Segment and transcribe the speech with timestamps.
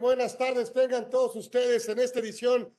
[0.00, 2.72] Buenas tardes, tengan todos ustedes en esta edición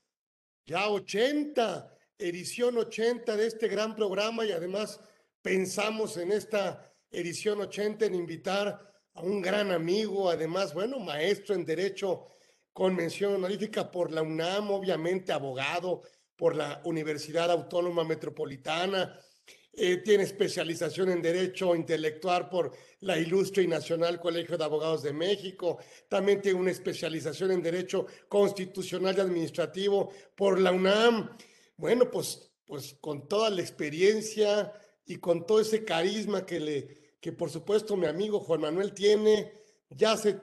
[0.66, 5.02] ya 80, edición 80 de este gran programa y además
[5.42, 8.79] pensamos en esta edición 80 en invitar
[9.13, 12.27] a un gran amigo, además, bueno, maestro en Derecho
[12.71, 16.04] con mención honorífica por la UNAM, obviamente abogado
[16.38, 19.20] por la Universidad Autónoma Metropolitana,
[19.73, 25.13] eh, tiene especialización en Derecho Intelectual por la Ilustre y Nacional Colegio de Abogados de
[25.13, 25.77] México.
[26.09, 31.29] También tiene una especialización en Derecho Constitucional y Administrativo por la UNAM.
[31.77, 34.73] Bueno, pues, pues con toda la experiencia
[35.05, 39.53] y con todo ese carisma que, le, que por supuesto mi amigo Juan Manuel tiene,
[39.89, 40.39] ya hace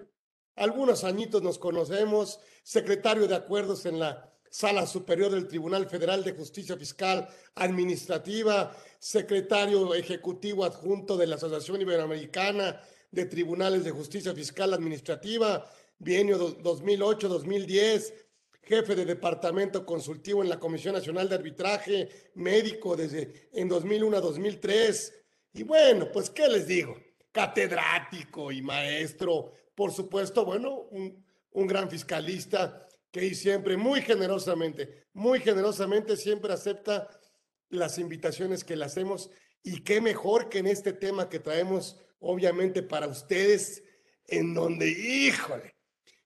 [0.54, 6.32] algunos añitos nos conocemos, secretario de acuerdos en la Sala Superior del Tribunal Federal de
[6.32, 14.72] Justicia Fiscal Administrativa, secretario ejecutivo adjunto de la Asociación Iberoamericana de Tribunales de Justicia Fiscal
[14.72, 18.14] Administrativa, bienio 2008-2010,
[18.62, 24.20] jefe de departamento consultivo en la Comisión Nacional de Arbitraje, médico desde en 2001 a
[24.22, 25.14] 2003.
[25.52, 26.96] Y bueno, pues, ¿qué les digo?
[27.30, 32.85] Catedrático y maestro, por supuesto, bueno, un, un gran fiscalista
[33.16, 37.08] que siempre, muy generosamente, muy generosamente siempre acepta
[37.70, 39.30] las invitaciones que le hacemos
[39.62, 43.82] y qué mejor que en este tema que traemos, obviamente, para ustedes,
[44.26, 45.74] en donde, híjole,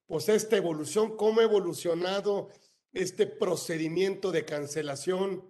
[0.05, 2.49] pues esta evolución, cómo ha evolucionado
[2.93, 5.49] este procedimiento de cancelación.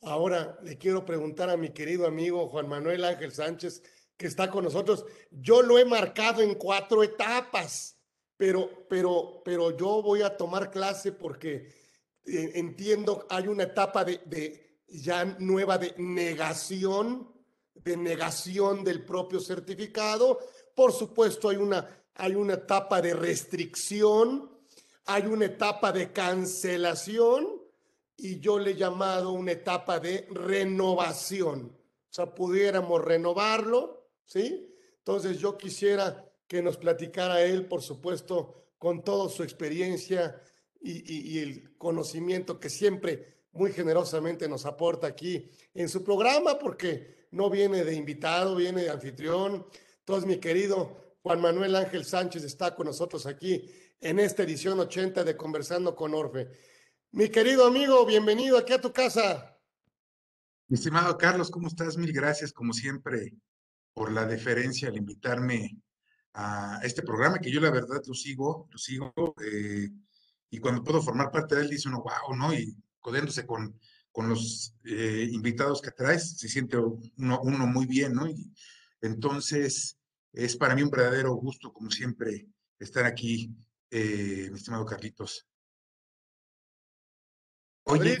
[0.00, 3.82] Ahora le quiero preguntar a mi querido amigo Juan Manuel Ángel Sánchez,
[4.16, 5.04] que está con nosotros.
[5.30, 7.97] Yo lo he marcado en cuatro etapas
[8.38, 11.68] pero, pero, pero yo voy a tomar clase porque
[12.24, 17.34] eh, entiendo hay una etapa de, de, ya nueva de negación,
[17.74, 20.38] de negación del propio certificado.
[20.74, 24.56] Por supuesto, hay una, hay una etapa de restricción,
[25.06, 27.60] hay una etapa de cancelación
[28.16, 31.76] y yo le he llamado una etapa de renovación.
[32.10, 34.74] O sea, pudiéramos renovarlo, ¿sí?
[34.98, 40.40] Entonces yo quisiera que nos platicara él, por supuesto, con toda su experiencia
[40.80, 47.50] y, el conocimiento que siempre muy generosamente nos aporta aquí en su programa, porque no
[47.50, 49.66] viene de invitado, viene de anfitrión.
[49.98, 53.70] Entonces, mi querido Juan Manuel Ángel Sánchez está con nosotros aquí
[54.00, 56.48] en esta edición 80 de Conversando con Orfe.
[57.10, 59.58] Mi querido amigo, bienvenido aquí a tu casa.
[60.68, 61.96] Mi estimado Carlos, ¿cómo estás?
[61.96, 63.34] Mil gracias, como siempre,
[63.92, 65.76] por la deferencia al invitarme
[66.40, 69.12] a este programa, que yo la verdad lo sigo, lo sigo,
[69.44, 69.90] eh,
[70.50, 72.54] y cuando puedo formar parte de él dice uno, wow, ¿no?
[72.54, 73.76] Y codiéndose con,
[74.12, 78.28] con los eh, invitados que traes, se siente uno, uno, muy bien, ¿no?
[78.28, 78.52] Y
[79.00, 79.98] entonces
[80.32, 82.46] es para mí un verdadero gusto, como siempre,
[82.78, 83.52] estar aquí,
[83.90, 85.44] eh, mi estimado Carlitos.
[87.82, 88.16] Oye,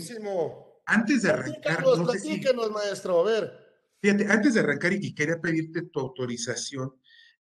[0.86, 3.68] antes de arrancar, no maestro, a ver.
[4.00, 6.98] Fíjate, antes de arrancar y quería pedirte tu autorización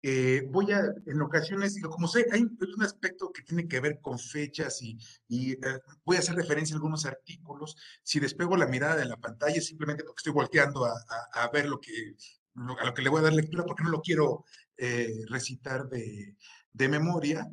[0.06, 4.20] eh, voy a, en ocasiones, como sé, hay un aspecto que tiene que ver con
[4.20, 4.98] fechas y,
[5.30, 7.78] y eh, voy a hacer referencia a algunos artículos.
[8.04, 10.94] Si despego la mirada de la pantalla, simplemente porque estoy volteando a,
[11.32, 12.18] a, ver lo que,
[12.56, 14.44] a lo que le voy a dar lectura, porque no lo quiero
[14.76, 16.36] eh, recitar de,
[16.74, 17.50] de memoria,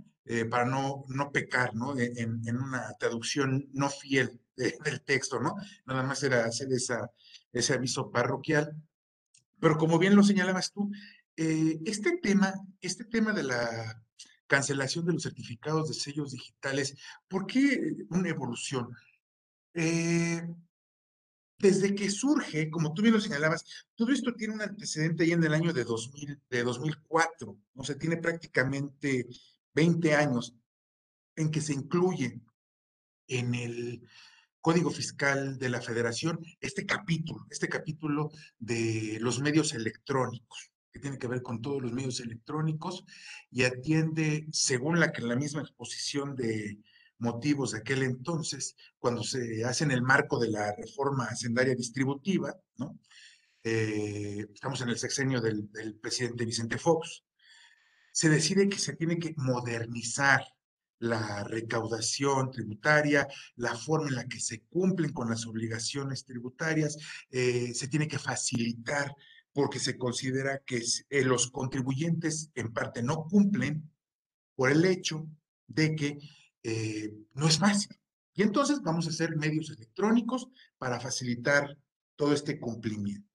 [0.48, 1.98] para no, no pecar, ¿no?
[1.98, 5.56] E, en, en una traducción no fiel del texto, ¿no?
[5.86, 7.10] Nada más era hacer esa,
[7.52, 8.76] ese aviso parroquial.
[9.58, 10.88] Pero como bien lo señalabas tú,
[11.42, 12.52] eh, este tema,
[12.82, 14.02] este tema de la
[14.46, 16.94] cancelación de los certificados de sellos digitales,
[17.28, 18.94] ¿por qué una evolución?
[19.72, 20.46] Eh,
[21.58, 23.64] desde que surge, como tú bien lo señalabas,
[23.94, 27.96] todo esto tiene un antecedente ahí en el año de, 2000, de 2004, o sea,
[27.96, 29.26] tiene prácticamente
[29.72, 30.54] 20 años
[31.36, 32.38] en que se incluye
[33.28, 34.06] en el
[34.60, 41.18] Código Fiscal de la Federación este capítulo, este capítulo de los medios electrónicos que tiene
[41.18, 43.04] que ver con todos los medios electrónicos
[43.50, 46.78] y atiende, según la, la misma exposición de
[47.18, 52.56] motivos de aquel entonces, cuando se hace en el marco de la reforma hacendaria distributiva,
[52.76, 52.98] ¿no?
[53.62, 57.24] Eh, estamos en el sexenio del, del presidente Vicente Fox,
[58.10, 60.42] se decide que se tiene que modernizar
[61.00, 63.26] la recaudación tributaria,
[63.56, 66.96] la forma en la que se cumplen con las obligaciones tributarias,
[67.30, 69.14] eh, se tiene que facilitar
[69.52, 73.90] porque se considera que eh, los contribuyentes en parte no cumplen
[74.54, 75.28] por el hecho
[75.66, 76.18] de que
[76.62, 77.96] eh, no es fácil.
[78.34, 80.48] Y entonces vamos a hacer medios electrónicos
[80.78, 81.76] para facilitar
[82.16, 83.28] todo este cumplimiento.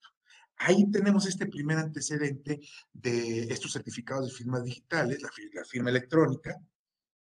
[0.58, 2.62] Ahí tenemos este primer antecedente
[2.94, 5.30] de estos certificados de firmas digitales, la,
[5.66, 6.58] firma electrónica,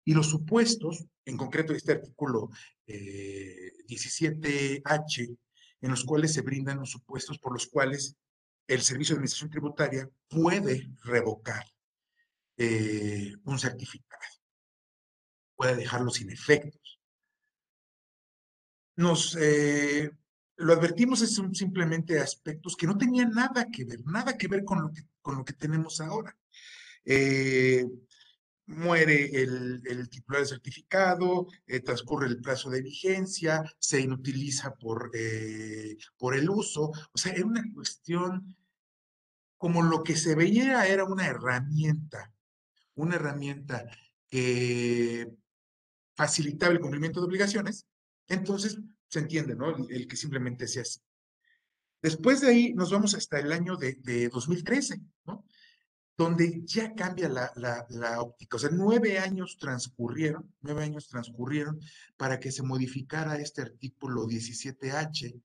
[0.06, 2.50] Y los supuestos, en concreto este artículo
[2.88, 5.36] 17H, eh,
[5.82, 8.16] en los cuales se brindan los supuestos por los cuales
[8.68, 11.66] el Servicio de Administración Tributaria puede revocar
[12.58, 14.24] eh, un certificado,
[15.56, 17.00] puede dejarlo sin efectos.
[18.96, 20.10] Nos eh,
[20.58, 24.82] lo advertimos, son simplemente aspectos que no tenían nada que ver, nada que ver con
[24.82, 26.36] lo que, con lo que tenemos ahora.
[27.04, 27.86] Eh,
[28.68, 31.48] muere el, titular del certificado,
[31.84, 35.12] transcurre el plazo de vigencia, se inutiliza por,
[36.18, 36.92] por el uso.
[37.12, 38.56] O sea, era una cuestión
[39.58, 42.36] como lo que se veía era una herramienta
[42.96, 43.86] una herramienta
[44.28, 45.32] que
[46.16, 47.86] facilitaba el cumplimiento de obligaciones,
[48.28, 49.76] entonces se entiende, ¿no?
[49.88, 51.02] El, que simplemente se hace.
[52.02, 55.46] Después de ahí nos vamos hasta el año de, 2013, ¿no?
[56.18, 57.52] Donde ya cambia la,
[57.90, 58.56] la, óptica.
[58.56, 61.80] O sea, nueve años transcurrieron, nueve años transcurrieron
[62.16, 65.42] para que se modificara este artículo 17H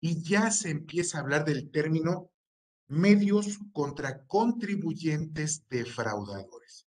[0.00, 2.30] y ya se empieza a hablar del término
[2.86, 6.86] medios contra contribuyentes defraudadores.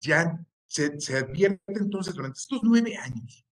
[0.00, 3.46] Ya se, advierte entonces durante estos nueve años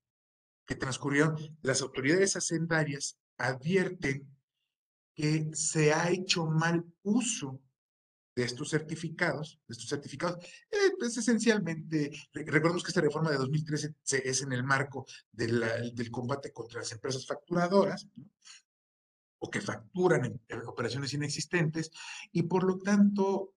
[0.67, 4.29] que transcurrieron, las autoridades hacendarias advierten
[5.15, 7.61] que se ha hecho mal uso
[8.37, 13.95] de estos certificados, de estos certificados, eh, pues esencialmente, recordemos que esta reforma de 2013
[14.05, 18.07] es en el marco del combate contra las empresas facturadoras,
[19.39, 21.91] o que facturan en, operaciones inexistentes
[22.33, 23.55] y por lo tanto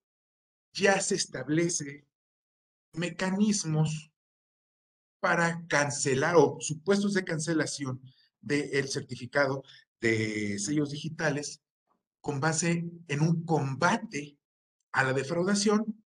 [0.73, 2.05] ya se establece
[2.93, 4.11] mecanismos
[5.19, 8.01] para cancelar o supuestos de cancelación
[8.41, 9.63] del certificado
[9.99, 11.61] de sellos digitales
[12.21, 14.38] con base en un combate
[14.91, 16.03] a la defraudación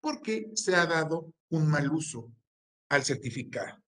[0.00, 2.30] porque se ha dado un mal uso
[2.88, 3.80] al certificado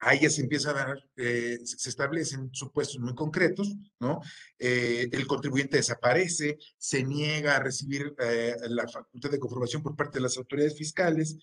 [0.00, 4.20] ahí ya se empieza a dar, eh, se establecen supuestos muy concretos, ¿no?
[4.58, 10.18] Eh, el contribuyente desaparece, se niega a recibir eh, la facultad de comprobación por parte
[10.18, 11.36] de las autoridades fiscales,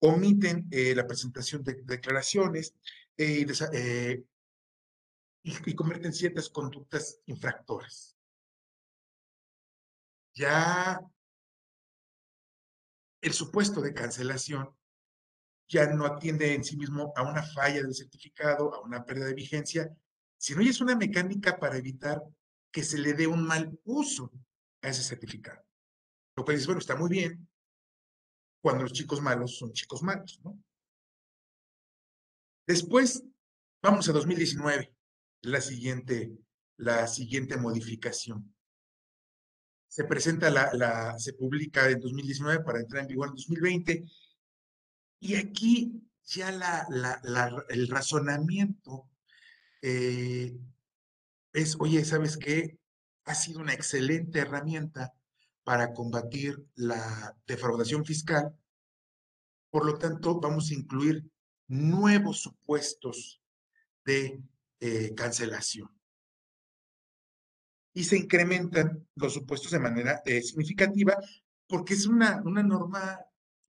[0.00, 2.74] omiten la presentación de, declaraciones
[3.16, 3.46] y,
[5.44, 8.16] y convierten ciertas conductas infractoras.
[10.34, 11.00] Ya
[13.22, 14.68] el supuesto de cancelación
[15.68, 19.34] ya no atiende en sí mismo a una falla del certificado, a una pérdida de
[19.34, 19.96] vigencia,
[20.36, 22.20] sino ya es una mecánica para evitar
[22.70, 24.30] que se le dé un mal uso
[24.82, 25.64] a ese certificado.
[26.36, 27.48] Lo que dice, bueno, está muy bien
[28.60, 30.58] cuando los chicos malos son chicos malos, ¿no?
[32.66, 33.24] Después,
[33.82, 34.94] vamos a 2019,
[35.42, 36.32] la siguiente,
[36.76, 38.54] la siguiente modificación.
[39.92, 44.04] Se presenta la, la, se publica en 2019 para entrar en vigor en 2020
[45.20, 46.48] y aquí ya
[47.68, 49.06] el razonamiento
[49.82, 50.58] eh,
[51.52, 52.78] es, oye, ¿sabes qué?
[53.26, 55.12] Ha sido una excelente herramienta
[55.62, 58.56] para combatir la defraudación fiscal.
[59.68, 61.22] Por lo tanto, vamos a incluir
[61.68, 63.42] nuevos supuestos
[64.06, 64.42] de
[64.80, 65.90] eh, cancelación.
[67.94, 71.16] Y se incrementan los supuestos de manera eh, significativa
[71.66, 73.18] porque es una, una norma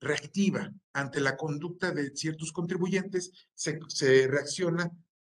[0.04, 4.92] reactiva ante la conducta de ciertos contribuyentes, se, reacciona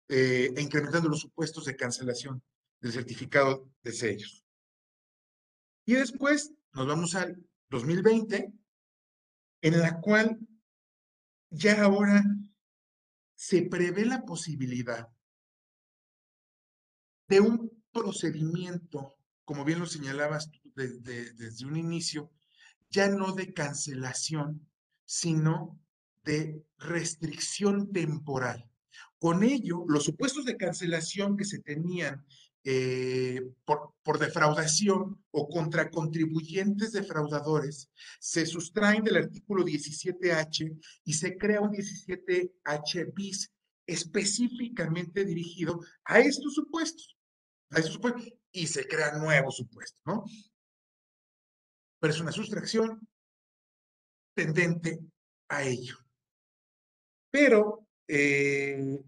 [0.09, 2.43] eh, incrementando los supuestos de cancelación
[2.81, 4.45] del certificado de sellos.
[5.85, 8.53] Y después nos vamos al 2020,
[9.61, 10.37] en la cual
[11.49, 12.23] ya ahora
[13.35, 15.07] se prevé la posibilidad
[17.29, 22.31] de un procedimiento, como bien lo señalabas desde un inicio,
[22.89, 24.67] ya no de cancelación,
[25.05, 25.79] sino
[26.23, 28.69] de restricción temporal.
[29.19, 32.25] Con ello, los supuestos de cancelación que se tenían
[32.63, 37.89] eh, por, por, defraudación o contra contribuyentes defraudadores
[38.19, 43.51] se sustraen del artículo 17H y se crea un 17H bis
[43.85, 47.16] específicamente dirigido a estos supuestos,
[47.71, 50.23] a estos supuestos, y se crea nuevos supuestos, ¿no?
[51.99, 53.07] pero es una sustracción
[54.35, 54.99] tendente
[55.49, 55.97] a ello.
[57.31, 58.99] Pero eh,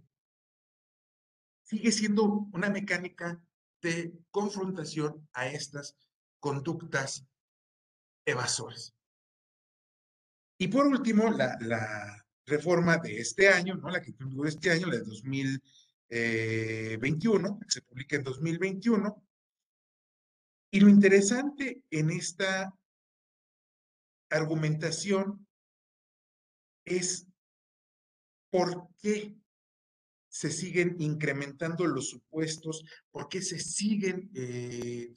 [1.63, 3.42] sigue siendo una mecánica
[3.82, 5.96] de confrontación a estas
[6.39, 7.25] conductas
[8.25, 8.94] evasoras.
[10.58, 13.92] Y por último, la, reforma de este año, ¿no?
[13.92, 15.06] la que tuvo este año, la de
[16.10, 19.24] 2021, que se publica en 2021.
[20.72, 22.74] Y lo interesante en esta
[24.30, 25.48] argumentación
[26.86, 27.28] es
[28.51, 29.36] por qué
[30.28, 35.12] se siguen incrementando los supuestos, por qué se siguen eh,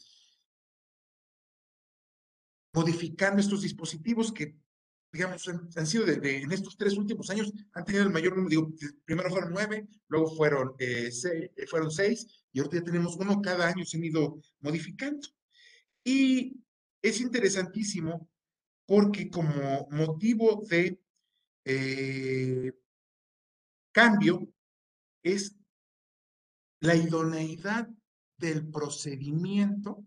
[2.72, 4.56] modificando estos dispositivos que,
[5.12, 8.72] digamos, han, sido de, en estos tres últimos años, han tenido el mayor número, digo,
[9.04, 13.68] primero fueron nueve, luego fueron, eh, seis, fueron seis, y ahorita ya tenemos uno cada
[13.68, 15.28] año, se han ido modificando.
[16.02, 16.60] Y
[17.02, 18.28] es interesantísimo
[18.86, 20.98] porque como motivo de
[21.64, 22.72] eh,
[23.92, 24.52] cambio
[25.22, 25.54] es
[26.80, 27.88] la idoneidad
[28.38, 30.04] del procedimiento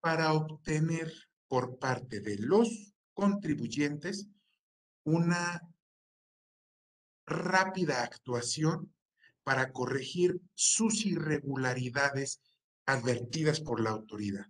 [0.00, 1.12] para obtener
[1.48, 4.28] por parte de los contribuyentes
[5.04, 5.62] una
[7.26, 8.92] rápida actuación
[9.42, 12.40] para corregir sus irregularidades
[12.86, 14.46] advertidas por la autoridad.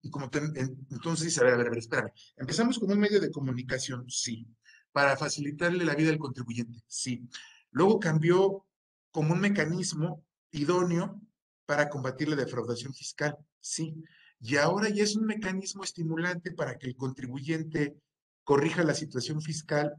[0.00, 3.20] Y como entonces dice, a ver, a ver, a ver, espérame, empezamos con un medio
[3.20, 4.46] de comunicación, sí,
[4.92, 7.28] para facilitarle la vida al contribuyente, sí.
[7.70, 8.66] Luego cambió
[9.10, 11.20] como un mecanismo idóneo
[11.66, 13.94] para combatir la defraudación fiscal, sí.
[14.44, 17.96] Y ahora ya es un mecanismo estimulante para que el contribuyente
[18.42, 19.94] corrija la situación fiscal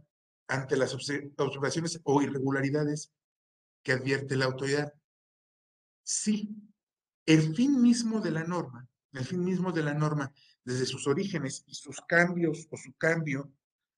[0.50, 3.10] ante las observaciones o irregularidades
[3.82, 4.94] que advierte la autoridad.
[6.04, 6.54] Sí,
[7.26, 10.34] el fin mismo de la norma, el fin mismo de la norma,
[10.66, 13.50] desde sus orígenes y sus cambios o su cambio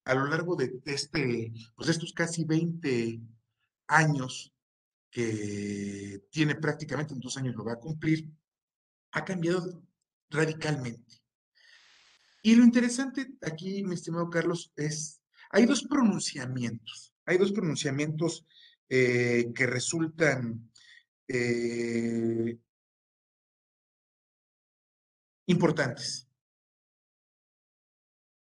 [0.03, 3.19] a lo largo de este, pues estos casi 20
[3.87, 4.53] años
[5.09, 8.29] que tiene prácticamente en dos años lo va a cumplir,
[9.13, 9.81] ha cambiado
[10.29, 11.21] radicalmente.
[12.41, 18.45] Y lo interesante aquí, mi estimado Carlos, es, hay dos pronunciamientos, hay dos pronunciamientos
[18.87, 20.71] eh, que resultan
[21.27, 22.57] eh,
[25.47, 26.27] importantes.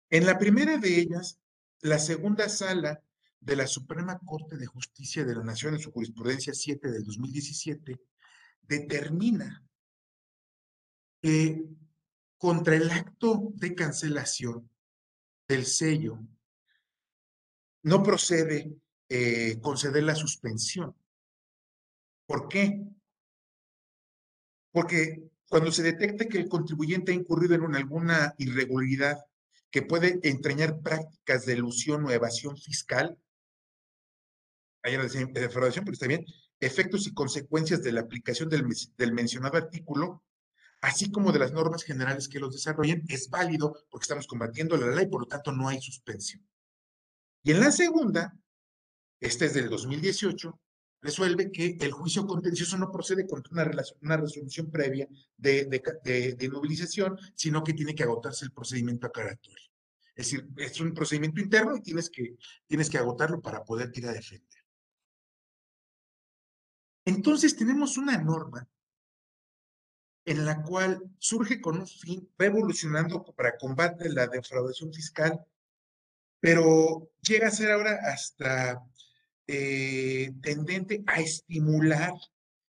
[0.09, 1.39] En la primera de ellas,
[1.81, 3.03] la segunda sala
[3.39, 7.99] de la Suprema Corte de Justicia de la Nación en su jurisprudencia 7 del 2017
[8.61, 9.63] determina
[11.23, 11.63] que
[12.37, 14.69] contra el acto de cancelación
[15.47, 16.19] del sello
[17.83, 18.75] no procede
[19.07, 20.93] eh, conceder la suspensión.
[22.25, 22.83] ¿Por qué?
[24.73, 29.23] Porque cuando se detecte que el contribuyente ha incurrido en alguna irregularidad
[29.71, 33.17] que puede entrañar prácticas de ilusión o evasión fiscal,
[34.81, 36.25] hay una defraudación, pero está bien,
[36.59, 40.21] efectos y consecuencias de la aplicación del mencionado artículo,
[40.83, 44.87] así como de las normas generales que los desarrollen, es válido porque estamos combatiendo la
[44.87, 46.45] ley, por lo tanto no hay suspensión.
[47.41, 48.37] Y en la segunda,
[49.17, 50.59] este es del 2018,
[51.01, 53.53] resuelve que el juicio contencioso no procede contra
[54.01, 59.69] una, resolución previa de, de, de, inmovilización, sino que tiene que agotarse el procedimiento aclaratorio.
[60.15, 62.35] Es decir, es un procedimiento interno y tienes que,
[62.67, 64.65] tienes que agotarlo para poder ir a defender.
[67.05, 68.67] Entonces tenemos una norma
[70.25, 75.39] en la cual surge con un fin, va evolucionando para combate la defraudación fiscal,
[76.39, 78.81] pero llega a ser ahora hasta
[79.47, 82.13] eh, tendente a estimular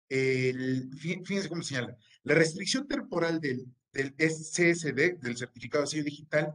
[0.08, 6.54] el, fíjense cómo señala, la restricción temporal del, del CSD, del certificado de sello digital,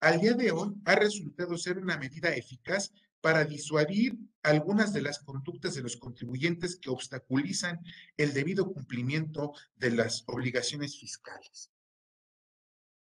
[0.00, 2.92] al día de hoy ha resultado ser una medida eficaz
[3.24, 7.80] para disuadir algunas de las conductas de los contribuyentes que obstaculizan
[8.18, 11.70] el debido cumplimiento de las obligaciones fiscales.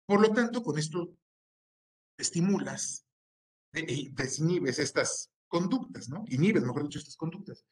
[0.06, 1.18] Por lo tanto, con esto
[2.20, 3.08] estimulas,
[3.74, 6.24] y desinhibes estas conductas, ¿no?
[6.28, 7.66] Inhibes, mejor dicho, estas conductas.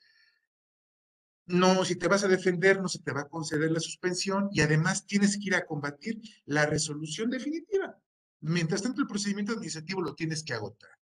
[1.45, 4.61] No, si te vas a defender, no se te va a conceder la suspensión y
[4.61, 7.95] además tienes que ir a combatir la resolución definitiva.
[8.39, 11.02] Mientras tanto, el procedimiento administrativo lo tienes que agotar.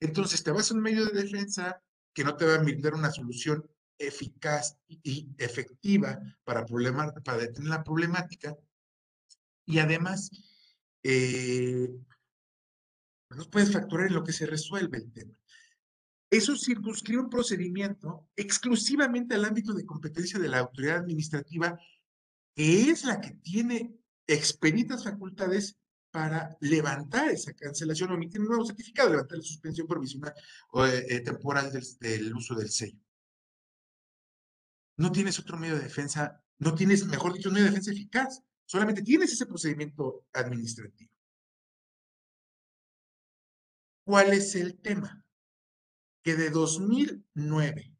[0.00, 3.10] Entonces te vas a un medio de defensa que no te va a brindar una
[3.10, 3.64] solución
[3.98, 8.56] eficaz y efectiva para, para detener la problemática.
[9.66, 10.30] Y además,
[11.02, 11.88] eh,
[13.30, 15.38] no puedes facturar en lo que se resuelve el tema.
[16.30, 21.78] Eso circunscribe un procedimiento exclusivamente al ámbito de competencia de la autoridad administrativa,
[22.54, 25.76] que es la que tiene expeditas facultades
[26.10, 30.34] para levantar esa cancelación o emitir un nuevo certificado, levantar la suspensión provisional
[30.70, 32.98] o eh, eh, temporal del, uso del sello.
[34.96, 38.42] No tienes otro medio de defensa, no tienes, mejor dicho, un medio de defensa eficaz,
[38.66, 41.10] solamente tienes ese procedimiento administrativo.
[44.04, 45.24] ¿Cuál es el tema?
[46.22, 47.94] Que de 2009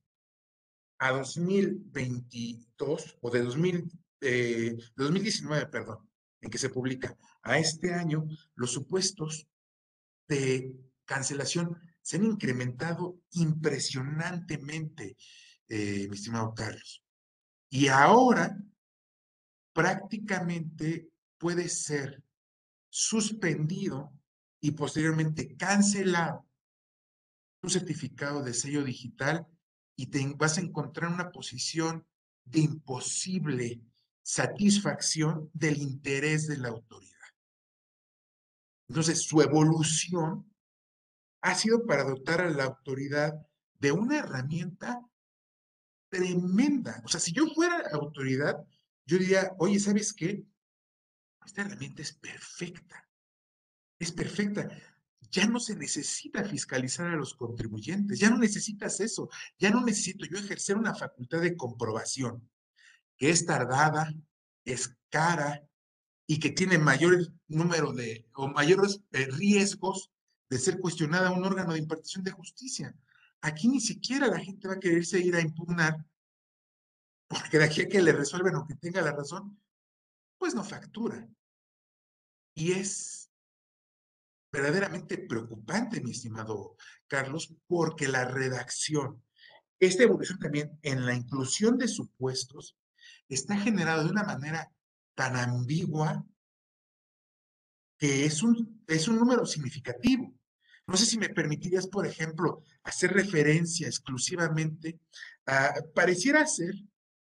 [0.99, 3.91] a 2022, o de 2000,
[4.21, 9.47] eh, 2019, perdón, en que se publica a este año los supuestos
[10.29, 10.73] de
[11.05, 15.17] cancelación se han incrementado impresionantemente,
[15.69, 17.03] eh, mi estimado Carlos.
[17.69, 18.59] Y ahora
[19.73, 22.23] prácticamente puede ser
[22.89, 24.13] suspendido
[24.61, 26.47] y posteriormente cancelado
[27.61, 29.47] tu certificado de sello digital
[29.97, 32.07] y te vas a encontrar en una posición
[32.45, 33.81] de imposible
[34.23, 37.20] satisfacción del interés de la autoridad.
[38.91, 40.53] Entonces, su evolución
[41.43, 43.33] ha sido para dotar a la autoridad
[43.79, 45.01] de una herramienta
[46.09, 47.01] tremenda.
[47.05, 48.57] O sea, si yo fuera autoridad,
[49.07, 50.45] yo diría, oye, ¿sabes qué?
[51.47, 53.09] Esta herramienta es perfecta.
[53.97, 54.69] Es perfecta.
[55.31, 60.27] Ya no se necesita fiscalizar a los contribuyentes, ya no necesitas eso, ya no necesito
[60.27, 62.51] yo ejercer una facultad de comprobación,
[63.17, 64.13] que es tardada,
[64.65, 65.70] es cara
[66.31, 70.13] y que tiene mayor número de o mayores eh, riesgos
[70.49, 72.95] de ser cuestionada un órgano de impartición de justicia.
[73.41, 76.07] Aquí ni siquiera la gente va a quererse ir a impugnar,
[77.27, 79.61] porque de aquí a que le resuelven o que tenga la razón,
[80.39, 81.29] pues no factura.
[82.55, 83.29] Y es
[84.53, 86.77] verdaderamente preocupante, mi estimado
[87.09, 89.21] Carlos, porque la redacción,
[89.81, 92.79] esta evolución también en la inclusión de supuestos,
[93.29, 94.73] está generada de una manera
[95.21, 96.25] tan ambigua
[97.99, 100.33] que es un, es un número significativo.
[100.87, 104.99] No sé si me permitirías, por ejemplo, hacer referencia exclusivamente
[105.45, 106.75] a, pareciera ser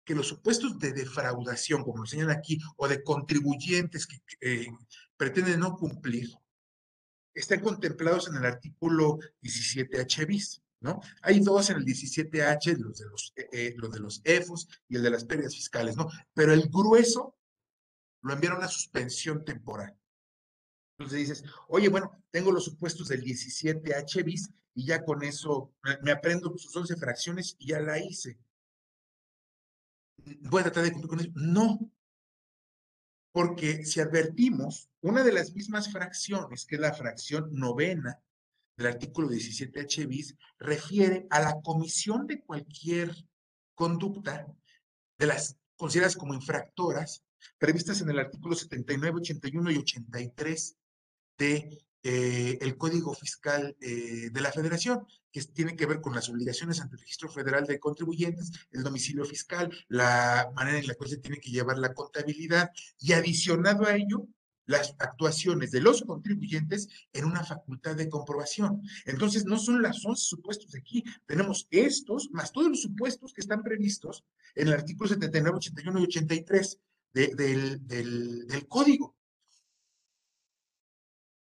[0.05, 4.67] que los supuestos de defraudación, como lo señala aquí, o de contribuyentes que eh,
[5.17, 6.31] pretenden no cumplir,
[7.33, 11.01] están contemplados en el artículo 17H bis, ¿no?
[11.23, 14.97] Hay dos en el 17H, los de los, eh, eh, los de los EFOS y
[14.97, 16.09] el de las pérdidas fiscales, ¿no?
[16.35, 17.37] Pero el grueso
[18.25, 19.97] lo enviaron a suspensión temporal.
[20.99, 26.11] Entonces dices, oye, bueno, tengo los supuestos del 17H bis y ya con eso me
[26.11, 28.39] aprendo sus 11 fracciones y ya la hice.
[30.43, 31.31] Voy a tratar de cumplir con eso.
[31.35, 31.91] No.
[33.33, 38.23] Porque si advertimos, una de las mismas fracciones, que es la fracción novena
[38.77, 43.15] del artículo 17H bis, refiere a la comisión de cualquier
[43.75, 44.47] conducta
[45.19, 47.24] de las consideradas como infractoras
[47.59, 50.77] previstas en el artículo 79, 81 y 83
[51.39, 56.29] de eh, el Código Fiscal eh, de la Federación, que tiene que ver con las
[56.29, 61.09] obligaciones ante el Registro Federal de Contribuyentes, el domicilio fiscal, la manera en la cual
[61.09, 64.29] se tiene que llevar la contabilidad y adicionado a ello,
[64.67, 68.83] las actuaciones de los contribuyentes en una facultad de comprobación.
[69.07, 73.63] Entonces, no son las 11 supuestos aquí, tenemos estos, más todos los supuestos que están
[73.63, 76.79] previstos en el artículo 79, 81 y 83
[77.15, 79.17] del, código.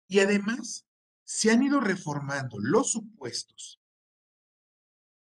[0.06, 0.87] Y además,
[1.24, 3.80] se han ido reformando los supuestos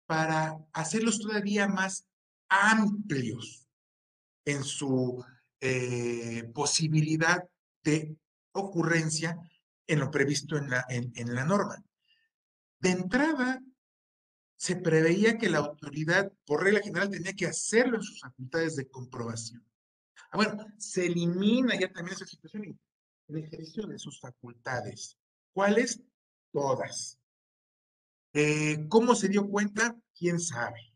[0.07, 2.07] para hacerlos todavía más
[2.49, 3.69] amplios
[4.45, 5.25] en su
[5.61, 7.49] eh, posibilidad
[7.83, 8.17] de
[8.53, 9.39] ocurrencia
[9.87, 11.83] en lo previsto en la, en la norma.
[12.81, 13.63] De entrada,
[14.57, 18.89] se preveía que la autoridad, por regla general, tenía que hacerlo en sus facultades de
[18.89, 19.65] comprobación.
[20.35, 22.77] Ah, bueno, se elimina ya también esa situación
[23.29, 25.17] el ejercicio de sus facultades.
[25.53, 26.03] ¿Cuáles?
[26.53, 27.21] Todas.
[28.33, 29.97] Eh, ¿Cómo se dio cuenta?
[30.13, 30.93] ¿Quién sabe?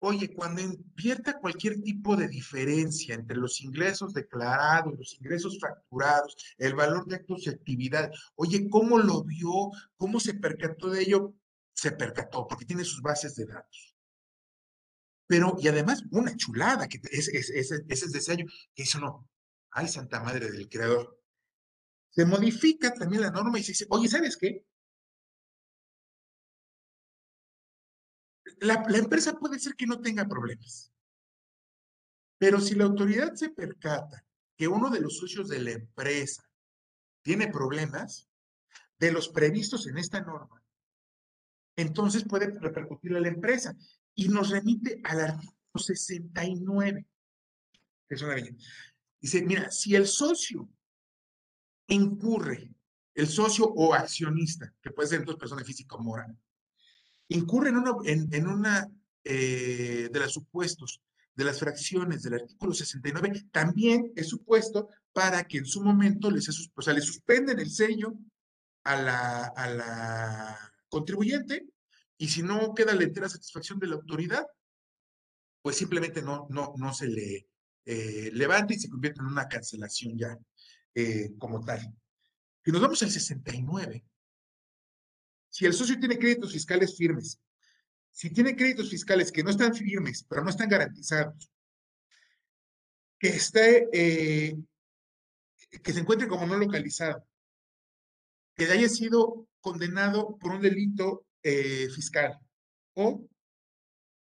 [0.00, 6.74] Oye, cuando invierta cualquier tipo de diferencia entre los ingresos declarados, los ingresos facturados, el
[6.74, 9.70] valor de actos y actividad, oye, ¿cómo lo vio?
[9.96, 11.32] ¿Cómo se percató de ello?
[11.72, 13.89] Se percató, porque tiene sus bases de datos.
[15.30, 19.30] Pero, y además, una chulada, que ese es, es, es, ese año, que eso no,
[19.70, 21.22] Ay, Santa Madre del Creador.
[22.08, 24.66] Se modifica también la norma y se dice, oye, ¿sabes qué?
[28.58, 30.92] La, la, empresa puede ser que no tenga problemas.
[32.36, 36.42] Pero si la autoridad se percata que uno de los socios de la empresa
[37.22, 38.28] tiene problemas,
[38.98, 40.60] de los previstos en esta norma,
[41.76, 43.76] entonces puede repercutir a la empresa
[44.20, 47.06] y nos remite al artículo 69.
[48.06, 48.56] Es una belleza.
[49.18, 50.68] Dice, mira, si el socio
[51.88, 52.70] incurre,
[53.14, 56.36] el socio o accionista, que puede ser dos personas física o moral,
[57.28, 58.90] incurre en una, en, una
[59.24, 61.00] eh, de los supuestos
[61.34, 66.70] de las fracciones del artículo 69, también es supuesto para que en su momento les,
[66.74, 68.12] o sea, le suspenden el sello
[68.84, 71.66] a la, a la contribuyente
[72.20, 74.46] y si no queda la entera satisfacción de la autoridad,
[75.62, 77.48] pues simplemente no, no, no se le
[77.86, 80.38] eh, levanta y se convierte en una cancelación ya
[80.94, 81.80] eh, como tal.
[82.62, 84.04] Y nos vamos al 69.
[85.48, 87.40] Si el socio tiene créditos fiscales firmes,
[88.10, 91.50] si tiene créditos fiscales que no están firmes, pero no están garantizados,
[93.18, 94.58] que esté, eh,
[95.82, 97.26] que se encuentre como no localizado,
[98.54, 102.38] que haya sido condenado por un delito eh, fiscal
[102.94, 103.26] o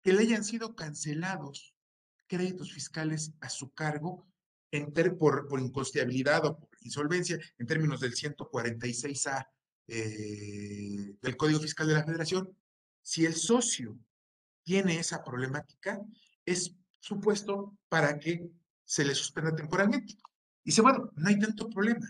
[0.03, 1.73] que le hayan sido cancelados
[2.27, 4.27] créditos fiscales a su cargo
[4.71, 9.47] en por, por inconstabilidad o por insolvencia en términos del 146A
[9.87, 12.55] eh, del Código Fiscal de la Federación,
[13.01, 13.97] si el socio
[14.63, 16.01] tiene esa problemática,
[16.45, 18.49] es supuesto para que
[18.83, 20.13] se le suspenda temporalmente.
[20.63, 22.05] Y dice, bueno, no hay tanto problema.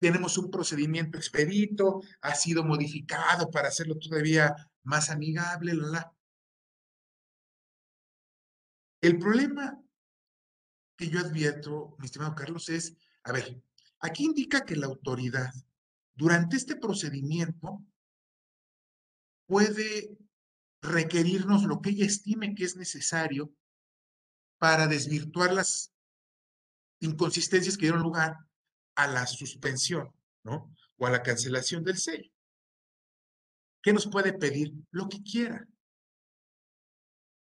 [0.00, 6.14] Tenemos un procedimiento expedito, ha sido modificado para hacerlo todavía más amigable, la, la.
[9.02, 9.78] El problema
[10.96, 13.62] que yo advierto, mi estimado Carlos, es, a ver,
[14.00, 15.52] aquí indica que la autoridad
[16.14, 17.82] durante este procedimiento
[19.46, 20.18] puede
[20.82, 23.54] requerirnos lo que ella estime que es necesario
[24.58, 25.94] para desvirtuar las
[27.00, 28.49] inconsistencias que dieron lugar
[29.02, 30.12] a la suspensión,
[30.44, 30.74] ¿no?
[30.98, 32.30] O a la cancelación del sello.
[33.82, 34.74] ¿Qué nos puede pedir?
[34.90, 35.66] Lo que quiera.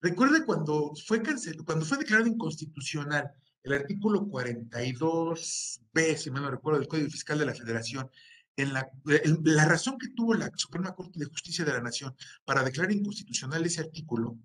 [0.00, 3.30] Recuerde cuando fue cancelado, cuando fue declarado inconstitucional
[3.62, 8.10] el artículo 42b, si mal no recuerdo, del Código Fiscal de la Federación,
[8.56, 12.92] en la razón que tuvo la Suprema Corte de Justicia de la Nación para declarar
[12.92, 14.38] inconstitucional ese artículo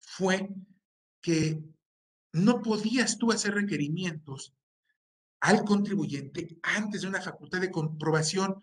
[0.00, 0.48] fue
[1.20, 1.62] que
[2.32, 4.54] no podías tú hacer requerimientos
[5.40, 8.60] al contribuyente antes de una facultad de comprobación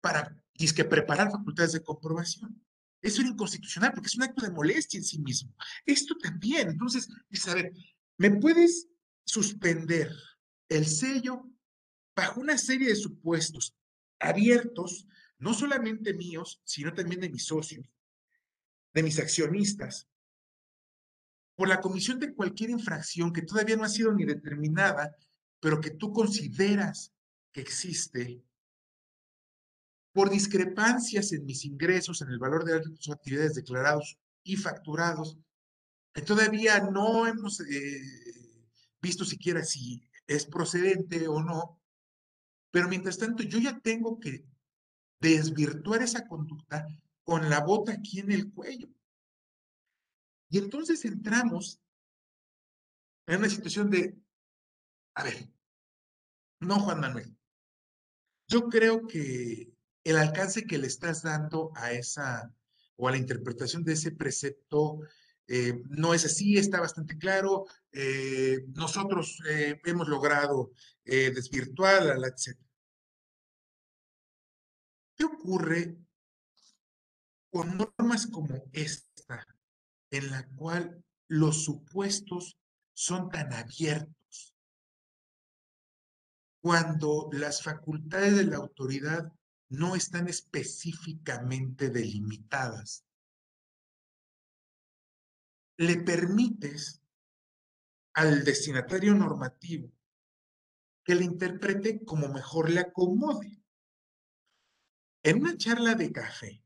[0.00, 0.36] para
[0.74, 2.62] que preparar facultades de comprobación.
[3.02, 5.54] Eso era inconstitucional porque es un acto de molestia en sí mismo.
[5.84, 6.70] Esto también.
[6.70, 7.72] Entonces, es a ver,
[8.16, 8.88] ¿me puedes
[9.24, 10.10] suspender
[10.68, 11.48] el sello
[12.14, 13.76] bajo una serie de supuestos
[14.18, 15.06] abiertos,
[15.38, 17.86] no solamente míos, sino también de mis socios,
[18.94, 20.08] de mis accionistas,
[21.54, 25.14] por la comisión de cualquier infracción que todavía no ha sido ni determinada,
[25.66, 27.12] pero que tú consideras
[27.50, 28.40] que existe
[30.12, 35.36] por discrepancias en mis ingresos, en el valor de las actividades declarados y facturados,
[36.14, 38.00] que todavía no hemos eh,
[39.02, 41.82] visto siquiera si es procedente o no,
[42.70, 44.46] pero mientras tanto yo ya tengo que
[45.18, 46.86] desvirtuar esa conducta
[47.24, 48.88] con la bota aquí en el cuello.
[50.48, 51.80] Y entonces entramos
[53.26, 54.16] en una situación de,
[55.16, 55.55] a ver,
[56.60, 57.36] no Juan Manuel,
[58.48, 59.72] yo creo que
[60.04, 62.52] el alcance que le estás dando a esa
[62.96, 65.00] o a la interpretación de ese precepto
[65.48, 67.66] eh, no es así, está bastante claro.
[67.92, 70.72] Eh, nosotros eh, hemos logrado
[71.04, 72.58] desvirtuar, etc.
[75.14, 75.96] ¿Qué ocurre
[77.48, 79.46] con normas como esta,
[80.10, 82.58] en la cual los supuestos
[82.92, 84.15] son tan abiertos?
[86.66, 89.32] Cuando las facultades de la autoridad
[89.68, 93.06] no están específicamente delimitadas.
[95.76, 97.00] Le permites
[98.14, 99.92] al destinatario normativo
[101.04, 103.62] que le interprete como mejor le acomode.
[105.22, 106.64] En una charla de café,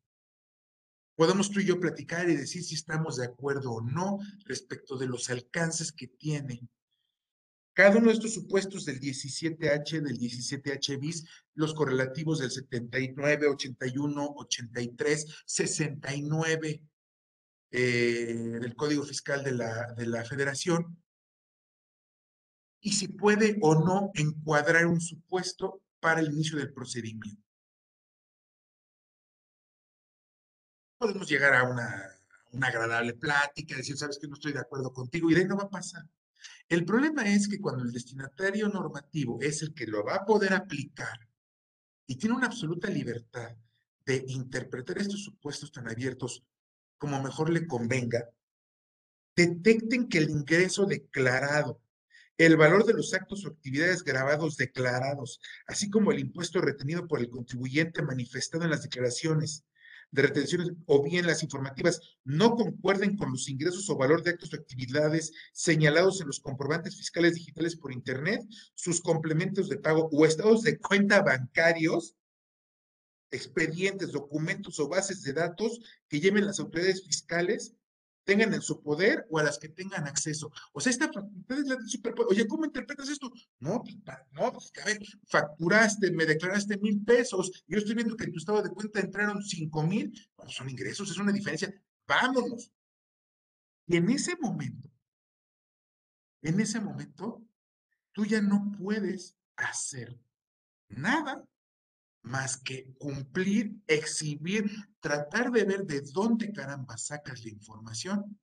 [1.15, 5.09] podemos tú y yo platicar y decir si estamos de acuerdo o no respecto de
[5.09, 6.67] los alcances que tiene
[7.83, 14.35] cada uno de estos supuestos del 17H, del 17H bis, los correlativos del 79, 81,
[14.37, 16.85] 83, 69
[17.71, 21.03] del Código Fiscal de la, de la Federación,
[22.81, 27.43] y si puede o no encuadrar un supuesto para el inicio del procedimiento.
[30.99, 32.11] Podemos llegar a una,
[32.53, 35.57] una agradable plática, decir, sabes que no estoy de acuerdo contigo, y de ahí no
[35.57, 36.05] va a pasar.
[36.71, 40.53] El problema es que cuando el destinatario normativo es el que lo va a poder
[40.55, 41.29] aplicar
[42.07, 43.57] y tiene una absoluta libertad
[44.07, 46.45] de interpretar estos supuestos tan abiertos
[46.97, 48.31] como mejor le convenga,
[49.35, 51.83] detecten que el ingreso declarado,
[52.39, 57.19] el valor de los actos o actividades grabados declarados, así como el impuesto retenido por
[57.19, 59.65] el contribuyente manifestado en las declaraciones,
[60.11, 64.53] de retenciones o bien las informativas no concuerden con los ingresos o valor de actos
[64.53, 68.43] o actividades señalados en los comprobantes fiscales digitales por Internet,
[68.75, 72.17] sus complementos de pago o estados de cuenta bancarios,
[73.31, 77.75] expedientes, documentos o bases de datos que lleven las autoridades fiscales
[78.25, 80.51] tengan en su poder o a las que tengan acceso.
[80.73, 82.31] O sea, esta facultad es la de superpoder.
[82.31, 83.31] Oye, ¿cómo interpretas esto?
[83.59, 83.97] No, pues,
[84.33, 88.39] no, pues, a ver, facturaste, me declaraste mil pesos, yo estoy viendo que en tu
[88.39, 91.73] estado de cuenta entraron cinco mil, pues son ingresos, es una diferencia.
[92.07, 92.73] Vámonos.
[93.87, 94.91] Y en ese momento,
[96.43, 97.43] en ese momento,
[98.13, 100.19] tú ya no puedes hacer
[100.89, 101.45] nada
[102.23, 108.39] más que cumplir, exhibir, tratar de ver de dónde caramba sacas la información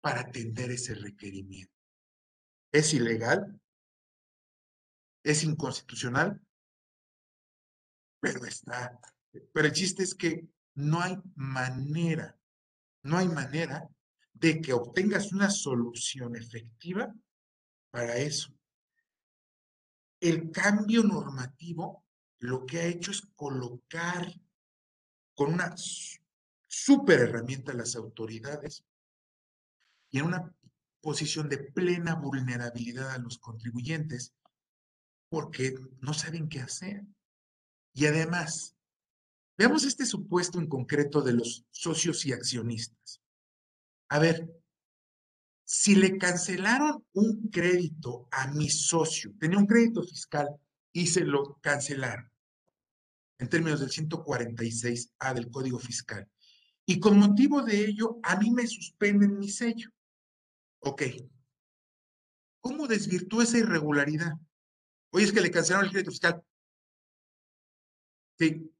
[0.00, 1.72] para atender ese requerimiento.
[2.72, 3.60] ¿Es ilegal?
[5.22, 6.40] ¿Es inconstitucional?
[8.20, 8.98] Pero está.
[9.52, 12.38] Pero el chiste es que no hay manera,
[13.02, 13.88] no hay manera
[14.32, 17.14] de que obtengas una solución efectiva
[17.90, 18.54] para eso.
[20.20, 22.05] El cambio normativo
[22.38, 24.32] lo que ha hecho es colocar
[25.34, 25.74] con una
[26.66, 28.84] super herramienta a las autoridades
[30.10, 30.54] y en una
[31.00, 34.34] posición de plena vulnerabilidad a los contribuyentes
[35.28, 37.04] porque no saben qué hacer.
[37.92, 38.76] Y además,
[39.58, 43.20] veamos este supuesto en concreto de los socios y accionistas.
[44.08, 44.48] A ver,
[45.64, 50.48] si le cancelaron un crédito a mi socio, tenía un crédito fiscal
[50.96, 52.32] y se lo cancelaron
[53.38, 56.26] en términos del 146A del Código Fiscal.
[56.86, 59.90] Y con motivo de ello, a mí me suspenden mi sello.
[60.78, 61.02] Ok.
[62.60, 64.32] ¿Cómo desvirtúa esa irregularidad?
[65.10, 66.42] Oye, es que le cancelaron el crédito fiscal.
[68.38, 68.72] Sí.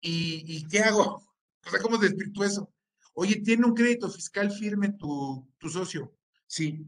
[0.00, 1.16] ¿Y, y qué hago?
[1.64, 2.72] O sea, ¿cómo desvirtúa eso?
[3.14, 6.16] Oye, ¿tiene un crédito fiscal firme tu, tu socio?
[6.46, 6.86] Sí.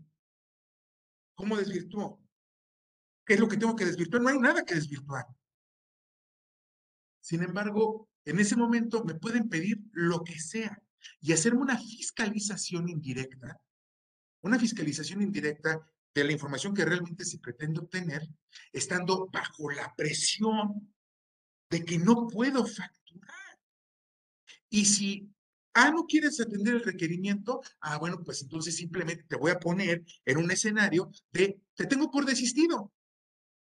[1.35, 2.21] ¿Cómo desvirtuó?
[3.29, 4.23] ¿Qué es lo que tengo que desvirtuar?
[4.23, 5.27] No hay nada que desvirtuar.
[7.21, 10.83] Sin embargo, en ese momento me pueden pedir lo que sea
[11.21, 13.61] y hacerme una fiscalización indirecta,
[14.41, 15.79] una fiscalización indirecta
[16.15, 18.27] de la información que realmente se pretende obtener,
[18.73, 20.91] estando bajo la presión
[21.69, 23.59] de que no puedo facturar.
[24.71, 25.31] Y si
[25.75, 27.61] Ah, no quieres atender el requerimiento.
[27.81, 32.11] Ah, bueno, pues entonces simplemente te voy a poner en un escenario de te tengo
[32.11, 32.93] por desistido.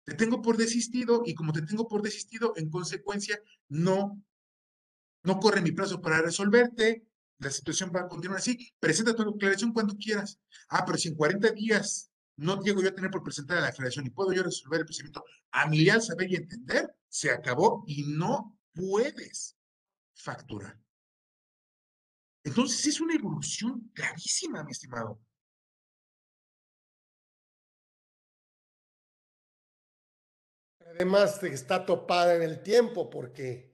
[0.08, 4.24] Te tengo por desistido y como te tengo por desistido, en consecuencia, no,
[5.24, 7.06] no corre mi plazo para resolverte.
[7.40, 8.74] La situación va a continuar así.
[8.80, 10.40] Presenta tu declaración cuando quieras.
[10.70, 14.06] Ah, pero si en 40 días no llego yo a tener por presentar la declaración
[14.06, 18.58] y puedo yo resolver el procedimiento a mi saber y entender, se acabó y no
[18.74, 19.58] puedes
[20.14, 20.80] facturar.
[22.46, 25.20] Entonces es una evolución gravísima, mi estimado.
[30.90, 33.72] Además está topada en el tiempo porque